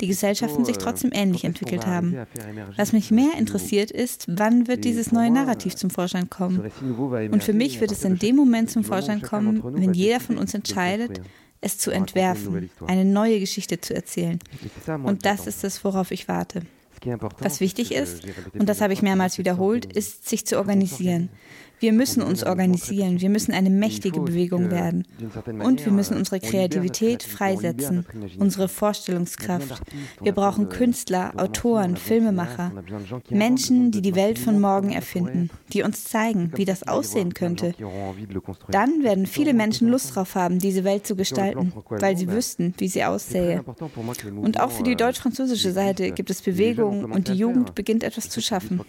die 0.02 0.08
Gesellschaften 0.08 0.66
sich 0.66 0.78
trotzdem 0.78 1.12
ähnlich 1.14 1.44
entwickelt 1.44 1.86
haben. 1.86 2.16
Was 2.76 2.94
mich 2.94 3.12
mehr 3.12 3.32
interessiert 3.38 3.92
ist, 3.92 4.26
wann 4.28 4.68
wird 4.68 4.86
dieses 4.86 5.12
neue 5.12 5.32
Narrativ 5.32 5.76
zum 5.76 5.90
Vorschein 5.90 6.30
kommen? 6.30 6.72
Und 7.32 7.44
für 7.44 7.54
mich 7.54 7.82
wird 7.82 7.92
es 7.92 8.04
in 8.04 8.20
dem 8.20 8.36
Moment 8.36 8.70
zum 8.70 8.84
Vorschein 8.84 9.22
kommen, 9.22 9.62
wenn 9.64 9.94
jeder 9.94 10.20
von 10.20 10.38
uns 10.38 10.54
entscheidet, 10.54 11.22
es 11.62 11.78
zu 11.78 11.92
entwerfen, 11.92 12.70
eine 12.88 13.06
neue 13.06 13.40
Geschichte 13.40 13.82
zu 13.82 13.96
erzählen. 13.96 14.40
Und 15.04 15.26
das 15.26 15.48
ist 15.48 15.64
es, 15.64 15.84
worauf 15.84 16.12
ich 16.12 16.28
warte. 16.28 16.62
Was 17.40 17.60
wichtig 17.60 17.94
ist, 17.94 18.24
und 18.54 18.68
das 18.68 18.82
habe 18.82 18.94
ich 18.94 19.02
mehrmals 19.02 19.38
wiederholt, 19.38 19.86
ist, 19.86 20.28
sich 20.28 20.46
zu 20.46 20.58
organisieren. 20.58 21.30
Wir 21.80 21.94
müssen 21.94 22.24
uns 22.24 22.44
organisieren, 22.44 23.22
wir 23.22 23.30
müssen 23.30 23.54
eine 23.54 23.70
mächtige 23.70 24.20
Bewegung 24.20 24.72
werden. 24.72 25.06
Und 25.64 25.86
wir 25.86 25.92
müssen 25.92 26.18
unsere 26.18 26.40
Kreativität 26.40 27.22
freisetzen, 27.22 28.06
unsere 28.40 28.68
Vorstellungskraft. 28.68 29.82
Wir 30.22 30.32
brauchen 30.32 30.70
Künstler, 30.70 31.34
Autoren, 31.38 31.96
Filmemacher, 31.96 32.72
Menschen, 33.30 33.92
die 33.92 34.02
die 34.02 34.16
Welt 34.16 34.40
von 34.40 34.60
morgen 34.60 34.92
erfinden, 34.92 35.50
die 35.72 35.84
uns 35.84 36.06
zeigen, 36.06 36.52
wie 36.56 36.66
das 36.66 36.88
aussehen 36.88 37.34
könnte. 37.36 37.74
Dann 38.70 39.04
werden 39.04 39.28
viele 39.28 39.54
Menschen 39.54 39.88
Lust 39.88 40.12
darauf 40.12 40.34
haben, 40.36 40.58
diese 40.60 40.84
Welt 40.84 41.06
zu 41.06 41.16
gestalten, 41.16 41.74
weil 41.90 42.18
sie 42.18 42.32
wüssten, 42.32 42.74
wie 42.78 42.88
sie 42.88 43.04
aussähe. 43.04 43.64
Und 44.42 44.60
auch 44.60 44.72
für 44.72 44.84
die 44.84 44.96
deutsch-französische 44.96 45.72
Seite 45.72 46.12
gibt 46.12 46.32
es 46.32 46.42
Bewegungen 46.42 47.06
und 47.06 47.28
die 47.28 47.34
Jugend 47.34 47.76
beginnt 47.76 48.04
etwas 48.04 48.30
zu 48.30 48.42
schaffen. 48.42 48.82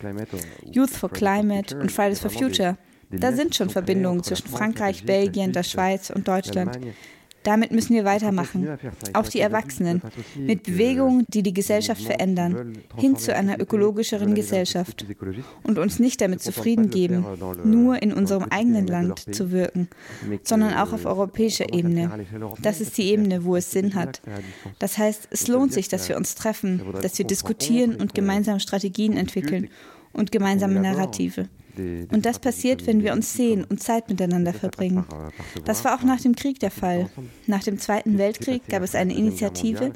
Youth 0.64 0.90
for 0.90 1.10
Climate 1.10 1.78
und 1.78 1.92
Fridays 1.92 2.20
for 2.20 2.30
Future 2.30 2.77
da 3.10 3.32
sind 3.32 3.54
schon 3.54 3.70
Verbindungen 3.70 4.22
zwischen 4.22 4.48
Frankreich, 4.48 5.04
Belgien, 5.04 5.52
der 5.52 5.62
Schweiz 5.62 6.10
und 6.10 6.28
Deutschland. 6.28 6.78
Damit 7.44 7.70
müssen 7.70 7.94
wir 7.94 8.04
weitermachen. 8.04 8.78
Auch 9.14 9.26
die 9.28 9.40
Erwachsenen. 9.40 10.02
Mit 10.36 10.64
Bewegungen, 10.64 11.24
die 11.28 11.42
die 11.42 11.54
Gesellschaft 11.54 12.02
verändern. 12.02 12.78
Hin 12.96 13.16
zu 13.16 13.34
einer 13.34 13.60
ökologischeren 13.60 14.34
Gesellschaft. 14.34 15.06
Und 15.62 15.78
uns 15.78 15.98
nicht 15.98 16.20
damit 16.20 16.42
zufrieden 16.42 16.90
geben, 16.90 17.24
nur 17.64 18.02
in 18.02 18.12
unserem 18.12 18.44
eigenen 18.50 18.86
Land 18.86 19.34
zu 19.34 19.50
wirken, 19.50 19.88
sondern 20.42 20.74
auch 20.74 20.92
auf 20.92 21.06
europäischer 21.06 21.72
Ebene. 21.72 22.26
Das 22.60 22.80
ist 22.80 22.98
die 22.98 23.04
Ebene, 23.04 23.44
wo 23.44 23.56
es 23.56 23.70
Sinn 23.70 23.94
hat. 23.94 24.20
Das 24.78 24.98
heißt, 24.98 25.28
es 25.30 25.48
lohnt 25.48 25.72
sich, 25.72 25.88
dass 25.88 26.08
wir 26.08 26.16
uns 26.16 26.34
treffen, 26.34 26.82
dass 27.00 27.16
wir 27.18 27.26
diskutieren 27.26 27.94
und 27.96 28.14
gemeinsam 28.14 28.58
Strategien 28.58 29.16
entwickeln 29.16 29.68
und 30.12 30.32
gemeinsame 30.32 30.80
Narrative. 30.80 31.48
Und 31.78 32.26
das 32.26 32.38
passiert, 32.38 32.86
wenn 32.86 33.02
wir 33.02 33.12
uns 33.12 33.32
sehen 33.32 33.64
und 33.68 33.82
Zeit 33.82 34.08
miteinander 34.08 34.52
verbringen. 34.52 35.04
Das 35.64 35.84
war 35.84 35.94
auch 35.98 36.02
nach 36.02 36.20
dem 36.20 36.34
Krieg 36.34 36.58
der 36.60 36.70
Fall. 36.70 37.08
Nach 37.46 37.62
dem 37.62 37.78
Zweiten 37.78 38.18
Weltkrieg 38.18 38.66
gab 38.68 38.82
es 38.82 38.94
eine 38.94 39.14
Initiative, 39.14 39.92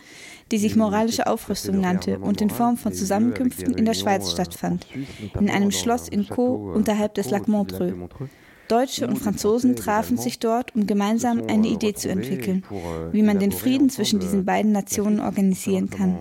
die 0.51 0.59
sich 0.59 0.77
moralische 0.77 1.27
Aufrüstung 1.27 1.81
nannte 1.81 2.18
und 2.18 2.40
in 2.40 2.51
Form 2.51 2.77
von 2.77 2.92
Zusammenkünften 2.92 3.75
in 3.75 3.85
der 3.85 3.95
Schweiz 3.95 4.31
stattfand, 4.31 4.87
in 5.38 5.51
einem 5.51 5.71
Schloss 5.71 6.09
in 6.09 6.29
Caux 6.29 6.77
unterhalb 6.77 7.14
des 7.14 7.31
Lac 7.31 7.49
Montreux. 7.49 7.95
Deutsche 8.68 9.07
und 9.07 9.18
Franzosen 9.18 9.77
trafen 9.77 10.16
sich 10.16 10.38
dort, 10.38 10.75
um 10.75 10.87
gemeinsam 10.87 11.42
eine 11.47 11.68
Idee 11.68 11.95
zu 11.95 12.09
entwickeln, 12.09 12.64
wie 13.12 13.23
man 13.23 13.38
den 13.38 13.53
Frieden 13.53 13.90
zwischen 13.90 14.21
diesen 14.21 14.45
beiden 14.45 14.73
Nationen 14.73 15.21
organisieren 15.21 15.90
kann 15.90 16.18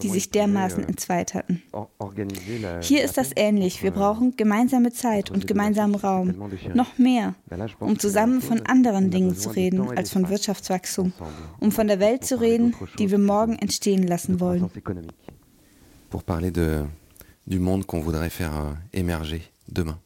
die 0.00 0.08
sich 0.08 0.30
dermaßen 0.30 0.84
entzweit 0.84 1.34
hatten. 1.34 1.62
Hier 2.80 3.04
ist 3.04 3.18
das 3.18 3.30
ähnlich. 3.36 3.82
Wir 3.82 3.90
brauchen 3.90 4.36
gemeinsame 4.36 4.92
Zeit 4.92 5.30
und 5.30 5.46
gemeinsamen 5.46 5.94
Raum. 5.96 6.34
Noch 6.74 6.98
mehr, 6.98 7.34
um 7.78 7.98
zusammen 7.98 8.40
von 8.40 8.64
anderen 8.66 9.10
Dingen 9.10 9.36
zu 9.36 9.50
reden 9.50 9.96
als 9.96 10.10
von 10.10 10.28
Wirtschaftswachstum, 10.28 11.12
um 11.60 11.72
von 11.72 11.88
der 11.88 12.00
Welt 12.00 12.24
zu 12.24 12.40
reden, 12.40 12.74
die 12.98 13.10
wir 13.10 13.18
morgen 13.18 13.56
entstehen 13.56 14.06
lassen 14.06 14.40
wollen. 14.40 14.70
Pour 16.10 16.22
parler 16.24 16.50
de, 16.50 16.84
du 17.46 17.58
monde 17.58 17.86
qu'on 17.86 18.02
voudrait 18.02 18.28
faire 18.28 18.52
euh, 18.54 18.74
émerger 18.92 19.40
demain. 19.66 19.98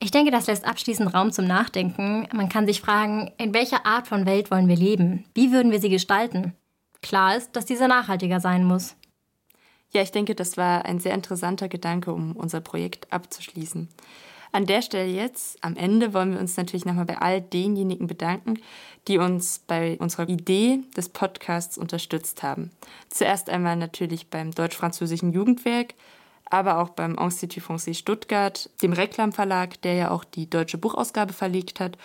Ich 0.00 0.10
denke, 0.10 0.30
das 0.30 0.46
lässt 0.46 0.64
abschließend 0.64 1.12
Raum 1.12 1.32
zum 1.32 1.44
Nachdenken. 1.46 2.26
Man 2.32 2.48
kann 2.48 2.66
sich 2.66 2.80
fragen, 2.80 3.32
in 3.36 3.52
welcher 3.52 3.84
Art 3.84 4.06
von 4.06 4.26
Welt 4.26 4.50
wollen 4.50 4.68
wir 4.68 4.76
leben? 4.76 5.24
Wie 5.34 5.52
würden 5.52 5.72
wir 5.72 5.80
sie 5.80 5.90
gestalten? 5.90 6.54
Klar 7.02 7.36
ist, 7.36 7.54
dass 7.54 7.66
dieser 7.66 7.88
nachhaltiger 7.88 8.40
sein 8.40 8.64
muss. 8.64 8.96
Ja, 9.90 10.02
ich 10.02 10.12
denke, 10.12 10.34
das 10.34 10.56
war 10.56 10.84
ein 10.84 10.98
sehr 10.98 11.14
interessanter 11.14 11.68
Gedanke, 11.68 12.12
um 12.12 12.36
unser 12.36 12.60
Projekt 12.60 13.10
abzuschließen. 13.12 13.88
An 14.50 14.66
der 14.66 14.82
Stelle 14.82 15.10
jetzt, 15.10 15.62
am 15.62 15.76
Ende, 15.76 16.14
wollen 16.14 16.32
wir 16.32 16.40
uns 16.40 16.56
natürlich 16.56 16.86
nochmal 16.86 17.04
bei 17.04 17.18
all 17.18 17.40
denjenigen 17.40 18.06
bedanken, 18.06 18.58
die 19.06 19.18
uns 19.18 19.60
bei 19.66 19.96
unserer 19.98 20.28
Idee 20.28 20.80
des 20.96 21.10
Podcasts 21.10 21.76
unterstützt 21.76 22.42
haben. 22.42 22.70
Zuerst 23.10 23.50
einmal 23.50 23.76
natürlich 23.76 24.30
beim 24.30 24.50
Deutsch-Französischen 24.52 25.32
Jugendwerk, 25.32 25.94
aber 26.46 26.78
auch 26.78 26.90
beim 26.90 27.16
Institut 27.16 27.62
Français 27.62 27.94
Stuttgart, 27.94 28.70
dem 28.82 28.94
Reklam 28.94 29.32
Verlag, 29.32 29.80
der 29.82 29.94
ja 29.94 30.10
auch 30.10 30.24
die 30.24 30.48
deutsche 30.48 30.78
Buchausgabe 30.78 31.34
verlegt 31.34 31.78
hat 31.78 31.98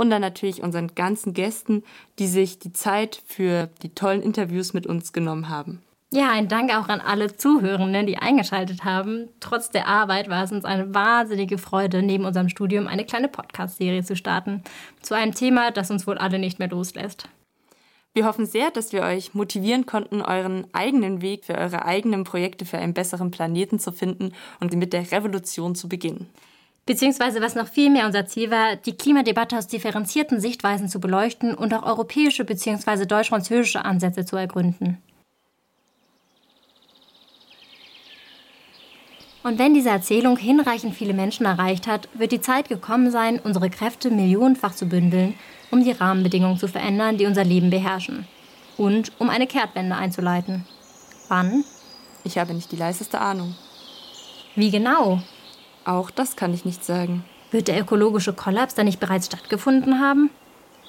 und 0.00 0.08
dann 0.08 0.22
natürlich 0.22 0.62
unseren 0.62 0.94
ganzen 0.94 1.34
Gästen, 1.34 1.84
die 2.18 2.26
sich 2.26 2.58
die 2.58 2.72
Zeit 2.72 3.22
für 3.26 3.68
die 3.82 3.94
tollen 3.94 4.22
Interviews 4.22 4.72
mit 4.72 4.86
uns 4.86 5.12
genommen 5.12 5.50
haben. 5.50 5.82
Ja, 6.10 6.30
ein 6.30 6.48
Dank 6.48 6.74
auch 6.74 6.88
an 6.88 7.02
alle 7.02 7.36
Zuhörenden, 7.36 8.06
die 8.06 8.16
eingeschaltet 8.16 8.82
haben. 8.82 9.28
Trotz 9.40 9.68
der 9.70 9.86
Arbeit 9.86 10.30
war 10.30 10.42
es 10.42 10.52
uns 10.52 10.64
eine 10.64 10.94
wahnsinnige 10.94 11.58
Freude, 11.58 12.02
neben 12.02 12.24
unserem 12.24 12.48
Studium 12.48 12.86
eine 12.86 13.04
kleine 13.04 13.28
Podcast-Serie 13.28 14.02
zu 14.02 14.16
starten. 14.16 14.64
Zu 15.02 15.14
einem 15.14 15.34
Thema, 15.34 15.70
das 15.70 15.90
uns 15.90 16.06
wohl 16.06 16.16
alle 16.16 16.38
nicht 16.38 16.58
mehr 16.58 16.70
loslässt. 16.70 17.28
Wir 18.14 18.24
hoffen 18.24 18.46
sehr, 18.46 18.70
dass 18.70 18.94
wir 18.94 19.02
euch 19.02 19.34
motivieren 19.34 19.84
konnten, 19.84 20.22
euren 20.22 20.66
eigenen 20.72 21.20
Weg 21.20 21.44
für 21.44 21.58
eure 21.58 21.84
eigenen 21.84 22.24
Projekte 22.24 22.64
für 22.64 22.78
einen 22.78 22.94
besseren 22.94 23.30
Planeten 23.30 23.78
zu 23.78 23.92
finden 23.92 24.32
und 24.60 24.74
mit 24.74 24.94
der 24.94 25.12
Revolution 25.12 25.74
zu 25.74 25.90
beginnen. 25.90 26.30
Beziehungsweise 26.90 27.40
was 27.40 27.54
noch 27.54 27.68
viel 27.68 27.88
mehr 27.88 28.04
unser 28.04 28.26
Ziel 28.26 28.50
war, 28.50 28.74
die 28.74 28.96
Klimadebatte 28.96 29.56
aus 29.56 29.68
differenzierten 29.68 30.40
Sichtweisen 30.40 30.88
zu 30.88 30.98
beleuchten 30.98 31.54
und 31.54 31.72
auch 31.72 31.84
europäische 31.84 32.44
bzw. 32.44 33.06
deutsch-französische 33.06 33.84
Ansätze 33.84 34.24
zu 34.24 34.34
ergründen. 34.34 34.98
Und 39.44 39.60
wenn 39.60 39.72
diese 39.72 39.90
Erzählung 39.90 40.36
hinreichend 40.36 40.96
viele 40.96 41.14
Menschen 41.14 41.46
erreicht 41.46 41.86
hat, 41.86 42.08
wird 42.14 42.32
die 42.32 42.40
Zeit 42.40 42.68
gekommen 42.68 43.12
sein, 43.12 43.38
unsere 43.38 43.70
Kräfte 43.70 44.10
millionenfach 44.10 44.74
zu 44.74 44.86
bündeln, 44.86 45.34
um 45.70 45.84
die 45.84 45.92
Rahmenbedingungen 45.92 46.58
zu 46.58 46.66
verändern, 46.66 47.18
die 47.18 47.26
unser 47.26 47.44
Leben 47.44 47.70
beherrschen. 47.70 48.26
Und 48.76 49.12
um 49.20 49.30
eine 49.30 49.46
Kehrtwende 49.46 49.94
einzuleiten. 49.94 50.66
Wann? 51.28 51.64
Ich 52.24 52.36
habe 52.36 52.52
nicht 52.52 52.72
die 52.72 52.76
leiseste 52.76 53.20
Ahnung. 53.20 53.54
Wie 54.56 54.72
genau? 54.72 55.22
Auch 55.90 56.12
das 56.12 56.36
kann 56.36 56.54
ich 56.54 56.64
nicht 56.64 56.84
sagen. 56.84 57.24
Wird 57.50 57.66
der 57.66 57.80
ökologische 57.80 58.32
Kollaps 58.32 58.76
da 58.76 58.84
nicht 58.84 59.00
bereits 59.00 59.26
stattgefunden 59.26 59.98
haben? 59.98 60.30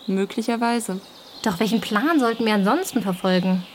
Möglicherweise. 0.06 1.02
Doch 1.42 1.60
welchen 1.60 1.82
Plan 1.82 2.20
sollten 2.20 2.46
wir 2.46 2.54
ansonsten 2.54 3.02
verfolgen? 3.02 3.66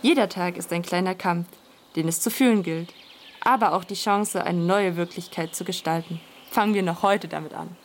Jeder 0.00 0.30
Tag 0.30 0.56
ist 0.56 0.72
ein 0.72 0.80
kleiner 0.80 1.14
Kampf, 1.14 1.46
den 1.94 2.08
es 2.08 2.22
zu 2.22 2.30
fühlen 2.30 2.62
gilt. 2.62 2.94
Aber 3.42 3.74
auch 3.74 3.84
die 3.84 3.96
Chance, 3.96 4.44
eine 4.44 4.60
neue 4.60 4.96
Wirklichkeit 4.96 5.54
zu 5.54 5.64
gestalten. 5.64 6.22
Fangen 6.50 6.72
wir 6.72 6.82
noch 6.82 7.02
heute 7.02 7.28
damit 7.28 7.52
an. 7.52 7.76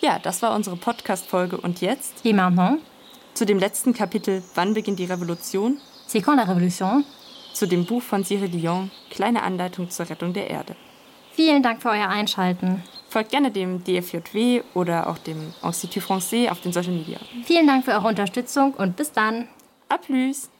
Ja, 0.00 0.18
das 0.18 0.40
war 0.40 0.54
unsere 0.54 0.76
Podcast-Folge. 0.76 1.58
Und 1.58 1.82
jetzt? 1.82 2.24
Et 2.24 2.34
maintenant? 2.34 2.80
Zu 3.34 3.44
dem 3.44 3.58
letzten 3.58 3.92
Kapitel 3.92 4.42
Wann 4.54 4.72
beginnt 4.72 4.98
die 4.98 5.04
Revolution? 5.04 5.76
C'est 6.08 6.22
quand 6.22 6.36
la 6.36 6.44
révolution? 6.44 7.04
Zu 7.54 7.66
dem 7.66 7.86
Buch 7.86 8.02
von 8.02 8.24
Cyril 8.24 8.48
Dion 8.48 8.90
Kleine 9.10 9.42
Anleitung 9.42 9.88
zur 9.88 10.10
Rettung 10.10 10.32
der 10.32 10.50
Erde. 10.50 10.74
Vielen 11.32 11.62
Dank 11.62 11.82
für 11.82 11.90
euer 11.90 12.08
Einschalten. 12.08 12.82
Folgt 13.08 13.30
gerne 13.30 13.52
dem 13.52 13.82
DFJW 13.84 14.62
oder 14.74 15.08
auch 15.08 15.18
dem 15.18 15.52
Institut 15.62 16.02
Français 16.02 16.50
auf 16.50 16.60
den 16.60 16.72
Social 16.72 16.92
Media. 16.92 17.18
Vielen 17.44 17.66
Dank 17.66 17.84
für 17.84 17.92
eure 17.92 18.08
Unterstützung 18.08 18.74
und 18.74 18.96
bis 18.96 19.12
dann. 19.12 19.48
A 19.88 19.96
plus! 19.98 20.50